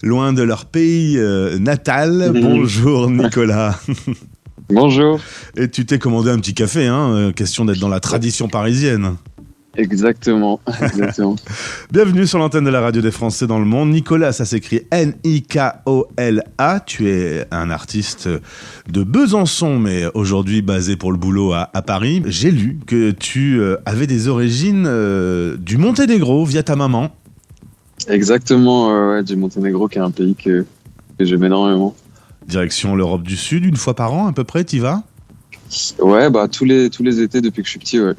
[0.01, 2.31] loin de leur pays euh, natal.
[2.33, 3.77] Bonjour Nicolas.
[4.69, 5.19] Bonjour.
[5.57, 9.17] Et tu t'es commandé un petit café, hein euh, Question d'être dans la tradition parisienne.
[9.77, 10.59] Exactement.
[10.81, 11.35] Exactement.
[11.91, 13.91] Bienvenue sur l'antenne de la radio des Français dans le monde.
[13.91, 16.79] Nicolas, ça s'écrit N-I-K-O-L-A.
[16.81, 18.27] Tu es un artiste
[18.89, 22.21] de Besançon, mais aujourd'hui basé pour le boulot à, à Paris.
[22.25, 27.09] J'ai lu que tu euh, avais des origines euh, du Monténégro via ta maman.
[28.07, 30.65] Exactement, euh, ouais, du Monténégro, qui est un pays que,
[31.17, 31.95] que j'aime énormément.
[32.45, 35.03] Direction l'Europe du Sud, une fois par an à peu près, t'y vas?
[35.99, 38.15] Ouais, bah tous les, tous les étés depuis que je suis petit, ouais.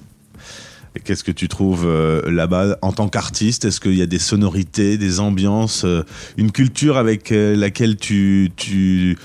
[1.05, 3.65] Qu'est-ce que tu trouves euh, là-bas en tant qu'artiste?
[3.65, 6.05] Est-ce qu'il y a des sonorités, des ambiances, euh,
[6.37, 9.17] une culture avec euh, laquelle tu, tu,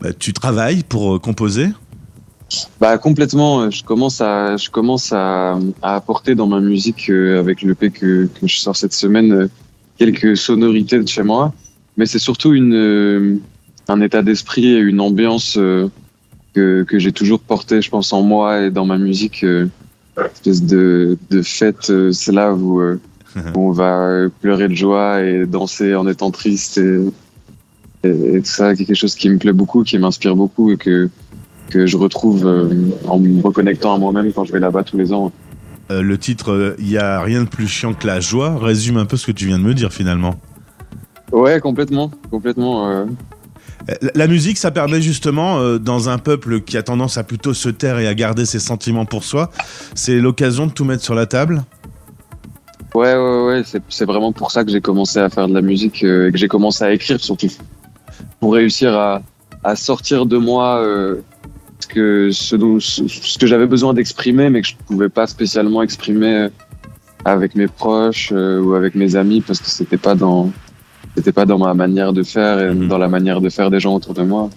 [0.00, 1.68] bah, travailles pour composer?
[2.80, 7.74] Bah complètement, je commence à, je commence à, à apporter dans ma musique avec le
[7.74, 9.50] que, que je sors cette semaine
[9.98, 11.52] quelques sonorités de chez moi,
[11.98, 13.40] mais c'est surtout une,
[13.86, 15.58] un état d'esprit et une ambiance
[16.54, 19.44] que, que j'ai toujours porté, je pense, en moi et dans ma musique.
[20.26, 23.00] Espèce de, de fête, euh, c'est là où, euh,
[23.54, 27.00] où on va euh, pleurer de joie et danser en étant triste et,
[28.04, 31.08] et, et tout ça, quelque chose qui me plaît beaucoup, qui m'inspire beaucoup et que,
[31.70, 35.12] que je retrouve euh, en me reconnectant à moi-même quand je vais là-bas tous les
[35.12, 35.32] ans.
[35.90, 39.16] Le titre Il y a rien de plus chiant que la joie résume un peu
[39.16, 40.34] ce que tu viens de me dire finalement.
[41.32, 43.06] Ouais, complètement, complètement.
[43.90, 43.94] Euh.
[44.14, 47.68] La musique, ça permet justement, euh, dans un peuple qui a tendance à plutôt se
[47.68, 49.50] taire et à garder ses sentiments pour soi,
[49.94, 51.62] c'est l'occasion de tout mettre sur la table.
[52.94, 56.02] Ouais, ouais, ouais, c'est, vraiment pour ça que j'ai commencé à faire de la musique
[56.04, 57.48] euh, et que j'ai commencé à écrire surtout.
[58.40, 59.22] Pour réussir à,
[59.76, 60.82] sortir de moi
[61.80, 66.48] ce que, ce, que j'avais besoin d'exprimer, mais que je pouvais pas spécialement exprimer
[67.24, 70.50] avec mes proches ou avec mes amis parce que c'était pas dans,
[71.18, 73.96] c'était pas dans ma manière de faire et dans la manière de faire des gens
[73.96, 74.50] autour de moi.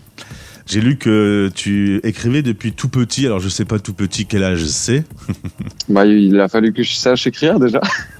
[0.68, 4.44] J'ai lu que tu écrivais depuis tout petit, alors je sais pas tout petit quel
[4.44, 5.04] âge c'est.
[5.90, 7.82] Bah, il a fallu que je sache écrire déjà.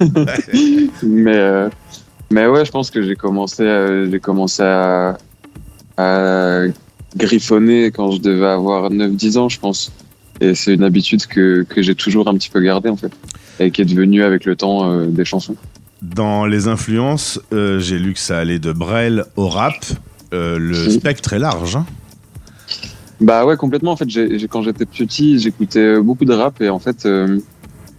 [1.02, 1.68] mais, euh,
[2.32, 5.16] mais ouais, je pense que j'ai commencé, à- j'ai commencé à,
[5.96, 6.62] à
[7.16, 9.92] griffonner quand je devais avoir 9-10 ans, je pense.
[10.40, 13.12] Et c'est une habitude que, que j'ai toujours un petit peu gardée, en fait.
[13.60, 15.54] Et qui est devenue avec le temps euh, des chansons.
[16.02, 19.76] Dans les influences, euh, j'ai lu que ça allait de Brel au rap.
[20.34, 21.76] Euh, le spectre est large.
[21.76, 21.86] hein.
[23.20, 23.92] Bah ouais, complètement.
[23.92, 24.08] En fait,
[24.50, 27.38] quand j'étais petit, j'écoutais beaucoup de rap et en fait, euh,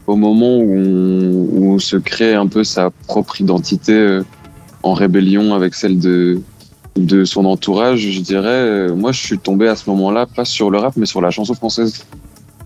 [0.06, 4.20] au moment où on, où on se crée un peu sa propre identité
[4.84, 6.42] en rébellion avec celle de
[6.96, 10.78] de son entourage, je dirais, moi, je suis tombé à ce moment-là pas sur le
[10.78, 12.06] rap, mais sur la chanson française.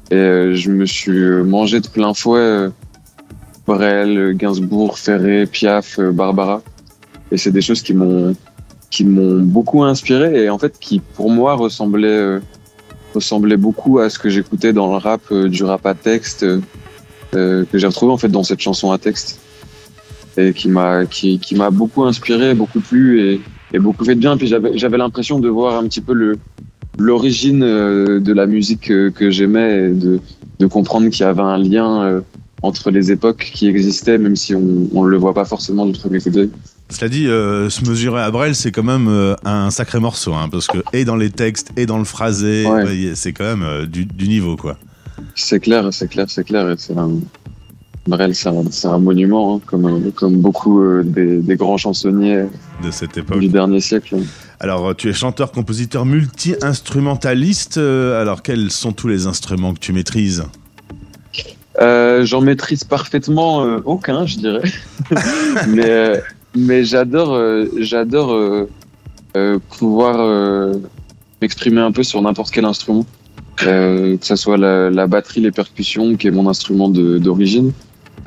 [0.09, 2.69] Et je me suis mangé de plein fouet
[3.67, 6.61] Brel, Gainsbourg, Ferré, Piaf, euh, Barbara.
[7.31, 8.35] Et c'est des choses qui m'ont
[8.89, 12.39] qui m'ont beaucoup inspiré et en fait qui pour moi ressemblaient euh,
[13.13, 17.65] ressemblaient beaucoup à ce que j'écoutais dans le rap euh, du rap à texte euh,
[17.65, 19.39] que j'ai retrouvé en fait dans cette chanson à texte
[20.37, 23.41] et qui m'a qui, qui m'a beaucoup inspiré beaucoup plu et,
[23.73, 26.37] et beaucoup fait de bien puis j'avais j'avais l'impression de voir un petit peu le
[26.97, 30.19] l'origine de la musique euh, que j'aimais de
[30.59, 32.23] de comprendre qu'il y avait un lien
[32.61, 36.09] entre les époques qui existaient même si on on le voit pas forcément du coup
[36.09, 36.49] d'œil
[36.89, 40.47] Cela dit, euh, se mesurer à Brel, c'est quand même euh, un sacré morceau, hein,
[40.51, 42.83] parce que et dans les textes et dans le phrasé, Ouais.
[42.83, 44.77] ouais, c'est quand même euh, du, du niveau, quoi.
[45.35, 46.75] C'est clair, c'est clair, c'est clair.
[46.95, 47.11] un...
[48.07, 48.47] Brel, c'est
[48.87, 52.45] un, monument, hein, comme, comme beaucoup euh, des, des grands chansonniers
[52.81, 53.39] de cette époque.
[53.41, 54.15] du dernier siècle.
[54.61, 57.77] Alors, euh, tu es chanteur, compositeur, multi-instrumentaliste.
[57.79, 60.45] euh, alors, quels sont tous les instruments que tu maîtrises?
[61.79, 64.63] Euh, J'en maîtrise parfaitement euh, aucun, je dirais.
[65.67, 66.17] mais euh,
[66.55, 68.67] mais j'adore euh, j'adore euh,
[69.35, 70.73] euh, pouvoir euh,
[71.41, 73.05] m'exprimer un peu sur n'importe quel instrument.
[73.63, 77.71] Euh, que ce soit la, la batterie, les percussions, qui est mon instrument d'origine,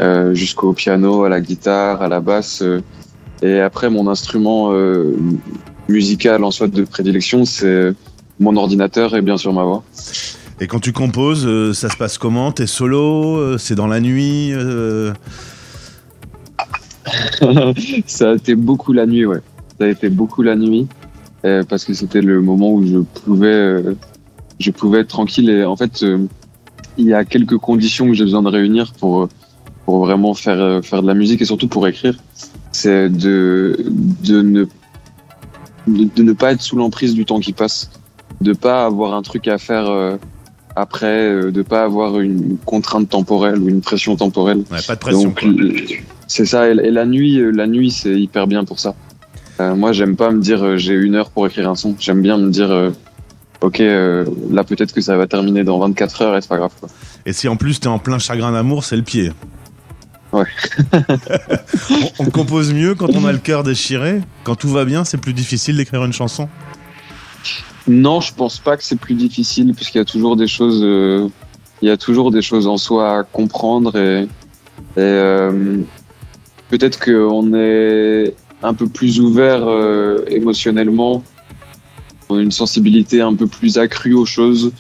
[0.01, 2.62] euh, jusqu'au piano, à la guitare, à la basse.
[2.62, 2.80] euh,
[3.42, 5.16] et après, mon instrument euh,
[5.88, 7.92] musical en soi de prédilection, c'est
[8.38, 9.84] mon ordinateur et bien sûr ma voix.
[10.63, 12.53] Et quand tu composes, euh, ça se passe comment?
[12.53, 15.13] T'es solo euh, C'est dans la nuit euh,
[18.07, 19.41] ça a été beaucoup la nuit, ouais.
[19.79, 20.87] Ça a été beaucoup la nuit
[21.43, 23.83] parce que c'était le moment où je pouvais,
[24.59, 25.49] je pouvais être tranquille.
[25.49, 26.05] Et en fait,
[26.99, 29.29] il y a quelques conditions que j'ai besoin de réunir pour
[29.87, 32.19] pour vraiment faire faire de la musique et surtout pour écrire.
[32.73, 33.83] C'est de
[34.23, 34.67] de ne
[35.89, 37.91] de, ne pas être sous l'emprise du temps qui passe,
[38.43, 40.19] de pas avoir un truc à faire
[40.77, 44.64] après, euh, de pas avoir une contrainte temporelle ou une pression temporelle.
[44.71, 45.35] Ouais, pas de pression.
[45.43, 45.73] Euh,
[46.27, 46.68] c'est ça.
[46.68, 48.95] Et, et la nuit, euh, la nuit, c'est hyper bien pour ça.
[49.61, 51.95] Euh, moi, j'aime pas me dire euh, j'ai une heure pour écrire un son.
[51.99, 52.91] J'aime bien me dire euh,
[53.61, 56.73] ok, là peut-être que ça va terminer dans 24 heures et c'est pas grave.
[56.81, 56.89] Quoi.
[57.27, 59.33] Et si en plus t'es en plein chagrin d'amour, c'est le pied.
[60.33, 60.47] Ouais.
[61.91, 64.23] on, on compose mieux quand on a le cœur déchiré.
[64.45, 66.49] Quand tout va bien, c'est plus difficile d'écrire une chanson.
[67.91, 71.28] Non, je pense pas que c'est plus difficile puisqu'il y a toujours des choses, euh,
[71.82, 74.28] il y a toujours des choses en soi à comprendre et, et,
[74.97, 75.78] euh,
[76.68, 78.32] peut-être qu'on est
[78.62, 81.24] un peu plus ouvert euh, émotionnellement,
[82.28, 84.70] on a une sensibilité un peu plus accrue aux choses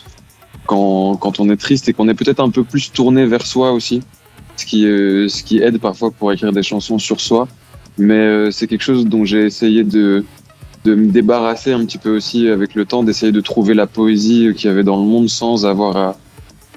[0.66, 3.72] quand, quand on est triste et qu'on est peut-être un peu plus tourné vers soi
[3.72, 4.02] aussi,
[4.56, 7.48] ce qui, euh, ce qui aide parfois pour écrire des chansons sur soi.
[7.98, 10.24] Mais euh, c'est quelque chose dont j'ai essayé de,
[10.84, 14.46] de me débarrasser un petit peu aussi avec le temps, d'essayer de trouver la poésie
[14.46, 16.16] euh, qu'il y avait dans le monde sans avoir à-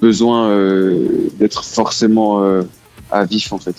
[0.00, 2.62] besoin euh, d'être forcément euh,
[3.10, 3.76] à vif en fait.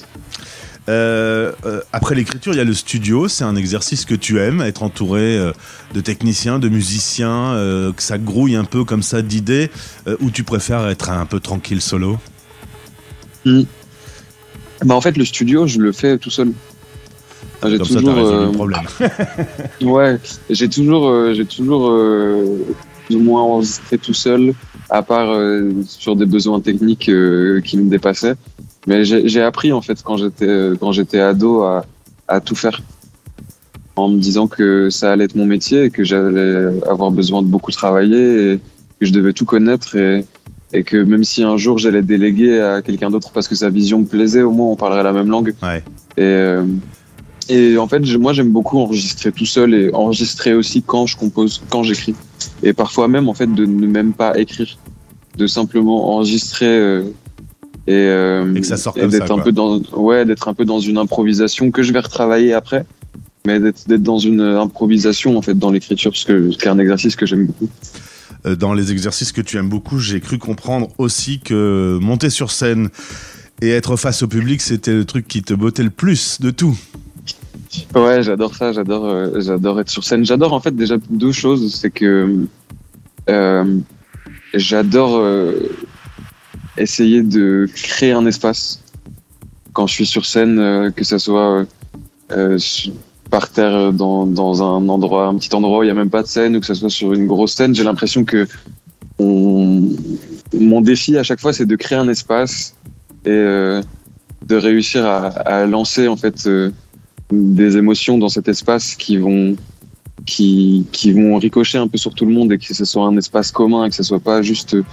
[0.87, 3.27] Euh, euh, après l'écriture, il y a le studio.
[3.27, 5.51] C'est un exercice que tu aimes, être entouré euh,
[5.93, 9.69] de techniciens, de musiciens, euh, que ça grouille un peu comme ça d'idées,
[10.07, 12.17] euh, ou tu préfères être un peu tranquille solo?
[13.45, 16.51] Bah en fait le studio je le fais tout seul.
[17.65, 18.81] Ah, J'ai ça, toujours, euh, le problème.
[19.81, 22.57] ouais, j'ai toujours, euh, j'ai toujours euh,
[23.05, 24.53] plus ou moins enregistré tout seul,
[24.89, 28.35] à part euh, sur des besoins techniques qui me dépassaient.
[28.87, 31.85] Mais j'ai appris en fait quand j'étais quand j'étais ado à,
[32.27, 32.81] à tout faire,
[33.95, 37.47] en me disant que ça allait être mon métier et que j'allais avoir besoin de
[37.47, 38.59] beaucoup travailler et
[38.99, 40.23] que je devais tout connaître et
[40.71, 43.99] et que même si un jour j'allais déléguer à quelqu'un d'autre parce que sa vision
[43.99, 45.55] me plaisait, au moins on parlerait la même langue.
[45.63, 45.83] Ouais.
[46.17, 46.63] Et, euh,
[47.49, 51.61] et en fait, moi j'aime beaucoup enregistrer tout seul et enregistrer aussi quand je compose,
[51.69, 52.15] quand j'écris.
[52.63, 54.77] Et parfois même en fait de ne même pas écrire,
[55.37, 57.03] de simplement enregistrer euh,
[57.87, 60.65] et, euh, Et que ça sorte et d'être un peu dans ouais d'être un peu
[60.65, 62.85] dans une improvisation que je vais retravailler après,
[63.45, 67.15] mais d'être d'être dans une improvisation en fait dans l'écriture parce que c'est un exercice
[67.15, 67.69] que j'aime beaucoup.
[68.47, 72.49] Euh, Dans les exercices que tu aimes beaucoup, j'ai cru comprendre aussi que monter sur
[72.49, 72.89] scène
[73.61, 76.75] et être face au public, c'était le truc qui te bottait le plus de tout.
[77.93, 80.25] Ouais, j'adore ça, j'adore, euh, j'adore être sur scène.
[80.25, 82.45] J'adore en fait déjà deux choses, c'est que
[83.29, 83.77] euh,
[84.53, 85.53] j'adore euh,
[86.77, 88.81] essayer de créer un espace
[89.73, 91.65] quand je suis sur scène, que ça soit
[93.29, 96.21] par terre dans, dans un endroit, un petit endroit où il y a même pas
[96.21, 97.75] de scène, ou que ça soit sur une grosse scène.
[97.75, 98.47] J'ai l'impression que
[99.19, 99.89] on...
[100.53, 102.75] mon défi à chaque fois, c'est de créer un espace
[103.25, 106.47] et de réussir à lancer en fait.
[107.31, 109.55] Des émotions dans cet espace qui vont
[110.25, 113.17] qui, qui vont ricocher un peu sur tout le monde et que ce soit un
[113.17, 114.83] espace commun et que ce soit pas juste euh,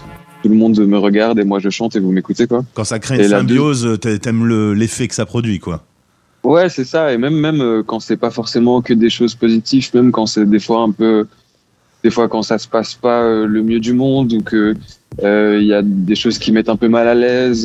[0.42, 2.64] tout le monde me regarde et moi je chante et vous m'écoutez quoi.
[2.74, 5.84] Quand ça crée une Et symbiose, t'a- t'aimes le- l'effet que ça produit, quoi.
[6.42, 9.90] Ouais, c'est ça et même même euh, quand c'est pas forcément que des choses positives,
[9.94, 11.28] même quand c'est des fois un peu
[12.02, 14.74] des fois quand ça se passe pas euh, le mieux du monde ou que
[15.22, 17.64] euh, il y a des choses qui mettent un peu mal à l'aise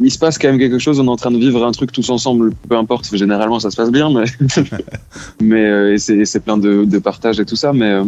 [0.00, 1.92] il se passe quand même quelque chose, on est en train de vivre un truc
[1.92, 4.24] tous ensemble, peu importe, généralement ça se passe bien, mais,
[5.42, 8.04] mais euh, c'est plein de, de partage et tout ça, mais euh,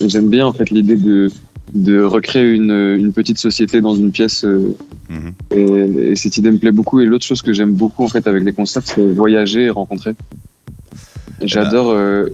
[0.00, 1.30] j'aime bien en fait l'idée de,
[1.74, 4.76] de recréer une, une petite société dans une pièce euh,
[5.08, 5.32] Mhm.
[5.54, 7.00] et, et cette idée me plaît beaucoup.
[7.00, 10.12] Et l'autre chose que j'aime beaucoup en fait avec les concerts, c'est voyager et rencontrer.
[11.42, 12.28] J'adore euh,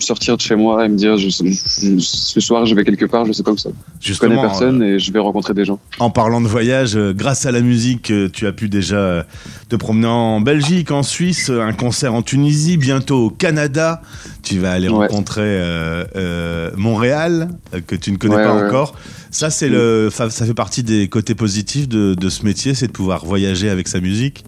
[0.00, 3.24] sortir de chez moi et me dire je, je- ce soir je vais quelque part,
[3.24, 3.70] je sais pas où ça.
[4.00, 5.78] Je connais personne et je vais rencontrer des gens.
[5.98, 9.22] En parlant de voyage, euh, grâce à la musique, euh, tu as pu déjà euh,
[9.68, 14.02] te promener en Belgique, en Suisse, euh, un concert en Tunisie, bientôt au Canada.
[14.42, 15.06] Tu vas aller Ouais.
[15.06, 18.66] rencontrer euh, euh, Montréal, euh, que tu ne connais Ouais, pas ouais.
[18.66, 18.94] encore.
[19.30, 22.88] Ça, c'est le, fa- ça fait partie des côtés positifs de, de ce métier, c'est
[22.88, 24.44] de pouvoir voyager avec sa musique.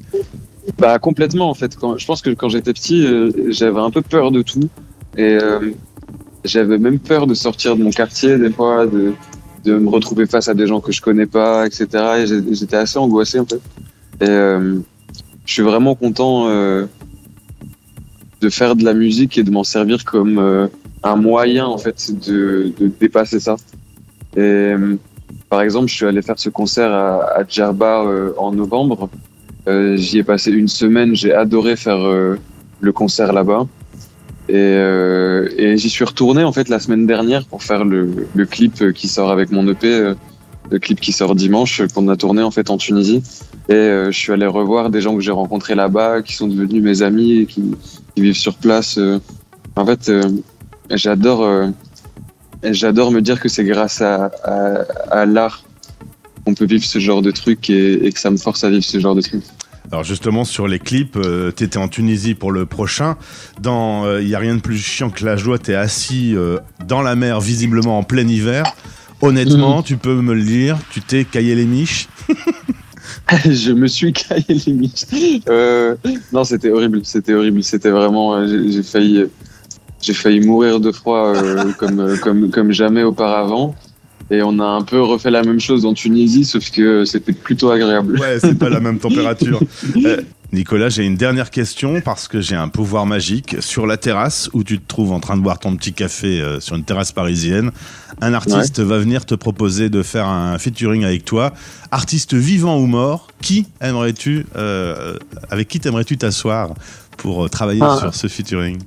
[0.79, 1.77] Bah complètement en fait.
[1.77, 4.69] Quand, je pense que quand j'étais petit, euh, j'avais un peu peur de tout
[5.17, 5.73] et euh,
[6.45, 9.13] j'avais même peur de sortir de mon quartier des fois, de,
[9.65, 11.87] de me retrouver face à des gens que je connais pas, etc.
[12.19, 13.61] Et j'étais assez angoissé en fait.
[14.21, 14.79] Et euh,
[15.45, 16.87] je suis vraiment content euh,
[18.41, 20.67] de faire de la musique et de m'en servir comme euh,
[21.03, 23.57] un moyen en fait de, de dépasser ça.
[24.37, 24.73] Et
[25.49, 28.05] par exemple, je suis allé faire ce concert à, à Djerba
[28.39, 29.11] en novembre.
[29.69, 31.15] Euh, J'y ai passé une semaine.
[31.15, 32.37] J'ai adoré faire euh,
[32.81, 33.67] le concert là-bas.
[34.49, 38.45] Et, euh, et j'y suis retourné en fait la semaine dernière pour faire le, le
[38.45, 40.15] clip euh, qui sort avec mon EP, euh,
[40.71, 43.23] le clip qui sort dimanche qu'on a tourné en fait en Tunisie.
[43.69, 47.03] Et je suis allé revoir des gens que j'ai rencontrés là-bas, qui sont devenus mes
[47.03, 47.77] amis qui,
[48.15, 48.99] qui vivent sur place.
[49.77, 50.11] En fait,
[50.91, 51.69] j'adore,
[52.65, 55.63] j'adore me dire que c'est grâce à, à, à l'art
[56.45, 58.85] qu'on peut vivre ce genre de truc et, et que ça me force à vivre
[58.85, 59.43] ce genre de truc.
[59.91, 63.17] Alors justement sur les clips, euh, t'étais en Tunisie pour le prochain.
[63.61, 67.03] Dans Il y a rien de plus chiant que la joie, t'es assis euh, dans
[67.03, 68.65] la mer, visiblement en plein hiver.
[69.21, 69.83] Honnêtement, Mhm.
[69.85, 72.09] tu peux me le dire, tu t'es caillé les miches?
[73.45, 75.05] je me suis caillé les miches.
[75.49, 75.97] Euh,
[76.33, 78.35] non, c'était horrible, c'était horrible, c'était vraiment.
[78.37, 79.25] euh, J'ai failli,
[80.01, 83.75] j'ai failli mourir de froid euh, comme, euh, comme, comme jamais auparavant.
[84.33, 87.71] Et on a un peu refait la même chose en Tunisie, sauf que c'était plutôt
[87.71, 88.19] agréable.
[88.19, 89.61] Ouais, c'est pas la même température.
[90.05, 90.23] Euh,
[90.55, 93.57] Nicolas, j'ai une dernière question parce que j'ai un pouvoir magique.
[93.61, 96.61] Sur la terrasse où tu te trouves en train de boire ton petit café euh,
[96.61, 97.73] sur une terrasse parisienne,
[98.23, 101.53] un artiste va venir te proposer de faire un featuring avec toi.
[101.91, 105.15] Artiste vivant ou mort, qui aimerais-tu, euh,
[105.51, 106.71] avec qui t'aimerais-tu t'asseoir
[107.19, 107.99] pour travailler Ah.
[108.01, 108.79] sur ce featuring?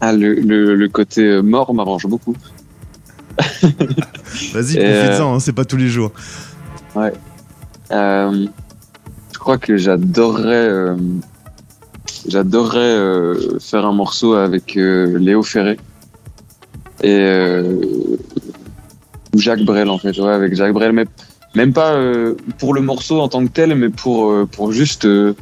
[0.00, 2.36] Ah, le, le, le côté mort m'arrange beaucoup.
[4.52, 6.12] Vas-y, profites-en, hein, c'est pas tous les jours.
[6.94, 7.12] Ouais.
[7.90, 8.46] Euh,
[9.32, 10.96] je crois que j'adorerais, euh,
[12.28, 15.78] j'adorerais euh, faire un morceau avec euh, Léo Ferré
[17.02, 17.80] et euh,
[19.34, 21.06] ou Jacques Brel en fait, ouais, avec Jacques Brel, mais
[21.54, 25.04] même pas euh, pour le morceau en tant que tel, mais pour euh, pour juste
[25.04, 25.34] euh,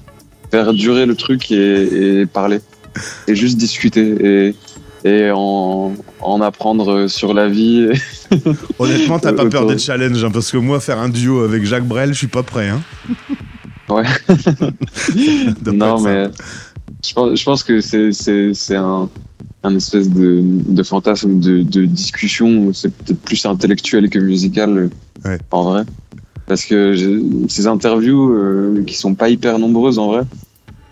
[0.50, 2.60] faire durer le truc et, et parler
[3.28, 4.54] et juste discuter et
[5.04, 7.88] et en, en apprendre sur la vie.
[8.78, 11.64] Honnêtement, t'as pas peur Autour- des challenges, hein, parce que moi, faire un duo avec
[11.64, 12.68] Jacques Brel, je suis pas prêt.
[12.68, 12.82] Hein.
[13.88, 14.04] Ouais.
[15.72, 16.26] non, mais
[17.04, 19.08] je pense, je pense que c'est, un,
[19.64, 22.72] un espèce de, de fantasme de, de discussion.
[22.72, 24.90] C'est peut-être plus intellectuel que musical,
[25.26, 25.82] euh, en vrai.
[26.46, 26.94] Parce que
[27.48, 30.22] ces interviews, euh, qui sont pas hyper nombreuses en vrai,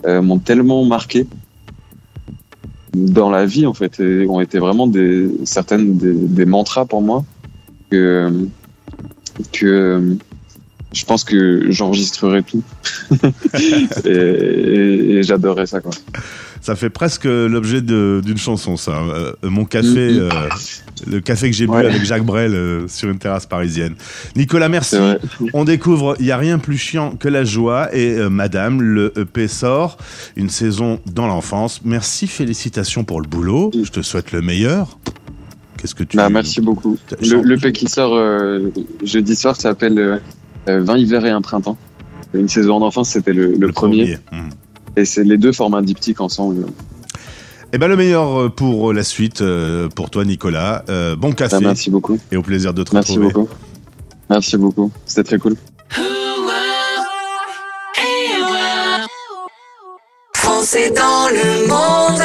[0.06, 1.26] euh, m'ont tellement marqué
[2.94, 7.02] dans la vie en fait et ont été vraiment des certaines des, des mantras pour
[7.02, 7.24] moi
[7.90, 8.30] que
[9.52, 10.16] que
[10.92, 12.62] je pense que j'enregistrerai tout
[14.06, 15.92] et, et- et j'adorerais ça quoi.
[16.60, 18.92] Ça fait presque l'objet d'une chanson, ça.
[19.02, 20.18] Euh, mon café, Mhm.
[20.20, 20.30] euh,
[21.06, 23.94] le café que j'ai bu avec Jacques Brel euh, sur une terrasse parisienne.
[24.36, 24.96] Nicolas, merci.
[25.54, 29.46] On découvre Il n'y a rien plus chiant que la joie et Madame, le EP
[29.48, 29.96] sort,
[30.36, 31.80] une saison dans l'enfance.
[31.84, 33.70] Merci, félicitations pour le boulot.
[33.82, 34.98] Je te souhaite le meilleur.
[35.76, 36.98] Qu'est-ce que tu Bah, merci beaucoup.
[37.22, 38.18] Le, le P qui sort
[39.04, 40.16] jeudi soir s'appelle euh,
[40.68, 41.78] euh, 20 hivers et un printemps.
[42.34, 44.18] Une saison d'enfance, c'était le, le premier.
[44.32, 44.50] Mhm.
[44.98, 46.66] Et c'est les deux forment un diptyque ensemble.
[47.72, 50.84] Eh ben le meilleur euh, pour la suite, euh, pour toi Nicolas.
[50.88, 51.54] Euh, bon café.
[51.54, 52.18] Bah, merci beaucoup.
[52.32, 53.32] Et au plaisir de te Merci retrouver.
[53.32, 53.48] beaucoup.
[54.28, 54.90] Merci beaucoup.
[55.06, 55.54] C'était très cool.
[60.34, 62.22] Français dans le monde.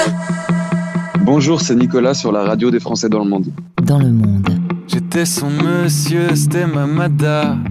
[1.21, 3.45] Bonjour, c'est Nicolas sur la radio des Français dans le monde.
[3.83, 4.49] Dans le monde.
[4.87, 7.63] J'étais son monsieur, c'était ma madame.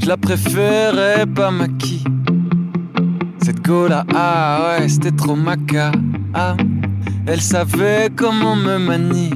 [0.00, 2.04] Je la préférais pas maquille.
[3.68, 5.90] Ah ouais, c'était trop maca.
[6.32, 6.56] Ah,
[7.26, 9.30] elle savait comment me manier.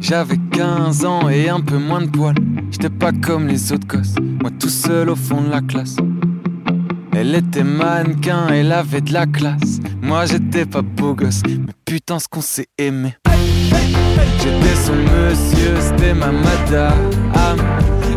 [0.00, 2.34] J'avais 15 ans et un peu moins de poils.
[2.72, 5.96] J'étais pas comme les autres gosses, moi tout seul au fond de la classe.
[7.12, 9.78] Elle était mannequin, elle avait de la classe.
[10.02, 13.14] Moi j'étais pas beau gosse, mais putain ce qu'on s'est aimé.
[14.38, 16.98] J'étais son monsieur, c'était ma madame.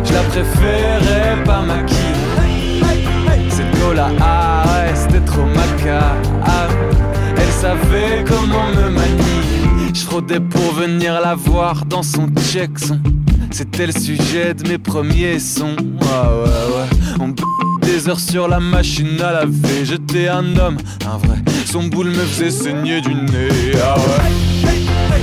[0.04, 1.96] Je la préférais pas maquille.
[3.48, 4.55] Cette go là, ah
[5.26, 6.16] trop maca.
[7.36, 9.92] Elle savait comment me manier.
[9.94, 13.00] Je pour venir la voir dans son checkson.
[13.50, 15.76] C'était le sujet de mes premiers sons.
[15.76, 16.88] Ouais, ouais, ouais.
[17.20, 17.42] On b-
[17.82, 19.84] des heures sur la machine à laver.
[19.84, 21.38] J'étais un homme, un vrai.
[21.64, 23.72] Son boule me faisait saigner du nez.
[23.82, 24.70] Ah ouais.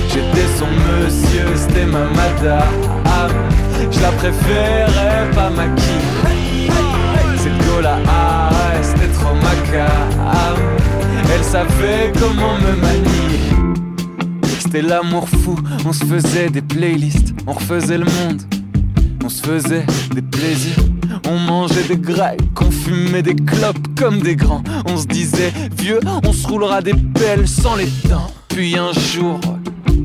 [0.08, 3.34] J'étais son monsieur, c'était ma madame.
[3.90, 6.68] Je la préférais pas maquille.
[7.38, 7.80] Cette go
[11.32, 13.40] Elle savait comment me manier.
[14.58, 18.42] C'était l'amour fou, on se faisait des playlists, on refaisait le monde,
[19.24, 20.84] on se faisait des plaisirs.
[21.26, 24.62] On mangeait des grecs, on fumait des clopes comme des grands.
[24.86, 28.30] On se disait, vieux, on se roulera des pelles sans les dents.
[28.48, 29.40] Puis un jour,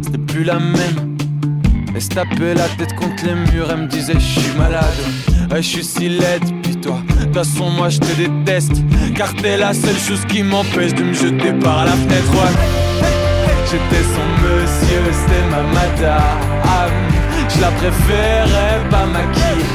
[0.01, 1.17] c'était plus la même.
[1.93, 4.85] Elle se tapait la tête contre les murs, elle me disait je suis malade.
[5.55, 6.43] Je suis si laide,
[6.81, 8.73] toi, de façon moi je te déteste.
[9.15, 12.31] Car t'es la seule chose qui m'empêche de me jeter par la fenêtre.
[12.33, 12.53] Ouais.
[13.65, 16.91] J'étais son monsieur, c'était ma madame.
[17.49, 19.65] Je la préférais pas maquillée.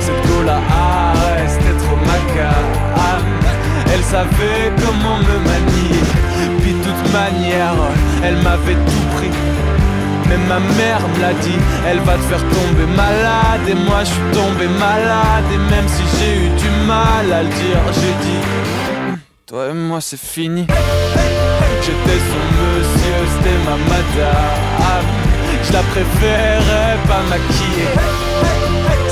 [0.00, 1.12] Cette go là, ah
[1.48, 2.84] c'était trop macabre.
[3.92, 6.00] Elle savait comment me manier.
[6.62, 7.74] Puis de toute manière,
[8.24, 9.30] elle m'avait tout pris.
[10.34, 13.68] Même ma mère me l'a dit, elle va te faire tomber malade.
[13.68, 15.44] Et moi je suis tombé malade.
[15.54, 18.42] Et même si j'ai eu du mal à le dire, j'ai dit,
[19.46, 20.66] toi et moi c'est fini.
[21.84, 25.06] J'étais son monsieur, c'était ma madame.
[25.62, 27.94] Je la préférais pas maquillée.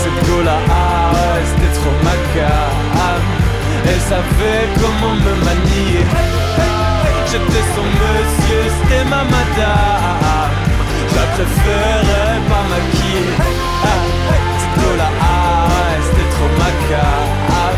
[0.03, 3.23] Cette go là, ah ouais, c'était trop macabre.
[3.87, 6.05] Elle savait comment me manier.
[7.31, 10.62] J'étais son monsieur, c'était ma madame.
[11.13, 13.37] Je la préférais pas maquillée.
[13.85, 13.99] Ah,
[14.77, 17.77] go là, ah ouais, c'était trop macabre.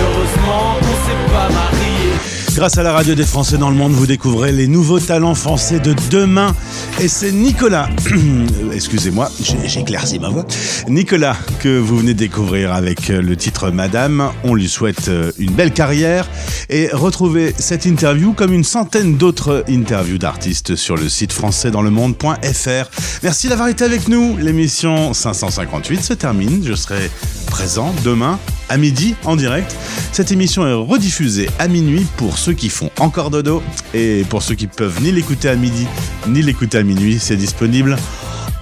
[0.00, 2.43] Heureusement qu'on s'est pas mariés.
[2.54, 5.80] Grâce à la radio des Français dans le monde, vous découvrez les nouveaux talents français
[5.80, 6.54] de demain.
[7.00, 7.88] Et c'est Nicolas,
[8.72, 9.28] excusez-moi,
[9.76, 10.46] éclairci ma voix.
[10.88, 14.30] Nicolas, que vous venez découvrir avec euh, le titre Madame.
[14.44, 16.28] On lui souhaite euh, une belle carrière.
[16.70, 22.90] Et retrouvez cette interview comme une centaine d'autres interviews d'artistes sur le site françaisdanslemonde.fr.
[23.24, 24.36] Merci d'avoir été avec nous.
[24.36, 26.62] L'émission 558 se termine.
[26.64, 27.10] Je serai
[27.46, 28.38] présent demain
[28.68, 29.74] à midi en direct.
[30.12, 33.62] Cette émission est rediffusée à minuit pour ceux qui font encore dodo
[33.92, 35.86] et pour ceux qui peuvent ni l'écouter à midi
[36.28, 37.96] ni l'écouter à minuit, c'est disponible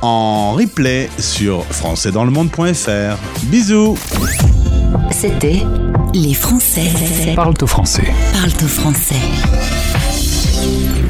[0.02, 3.16] en replay sur françaisdanslemonde.fr.
[3.44, 3.96] Bisous.
[5.10, 5.62] C'était
[6.14, 6.90] Les Français
[7.34, 8.12] Parle au français.
[8.32, 9.14] parlent au français.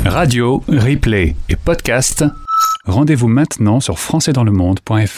[0.04, 2.24] Radio, replay et podcast.
[2.86, 5.08] Rendez-vous maintenant sur françaisdanslemonde.fr.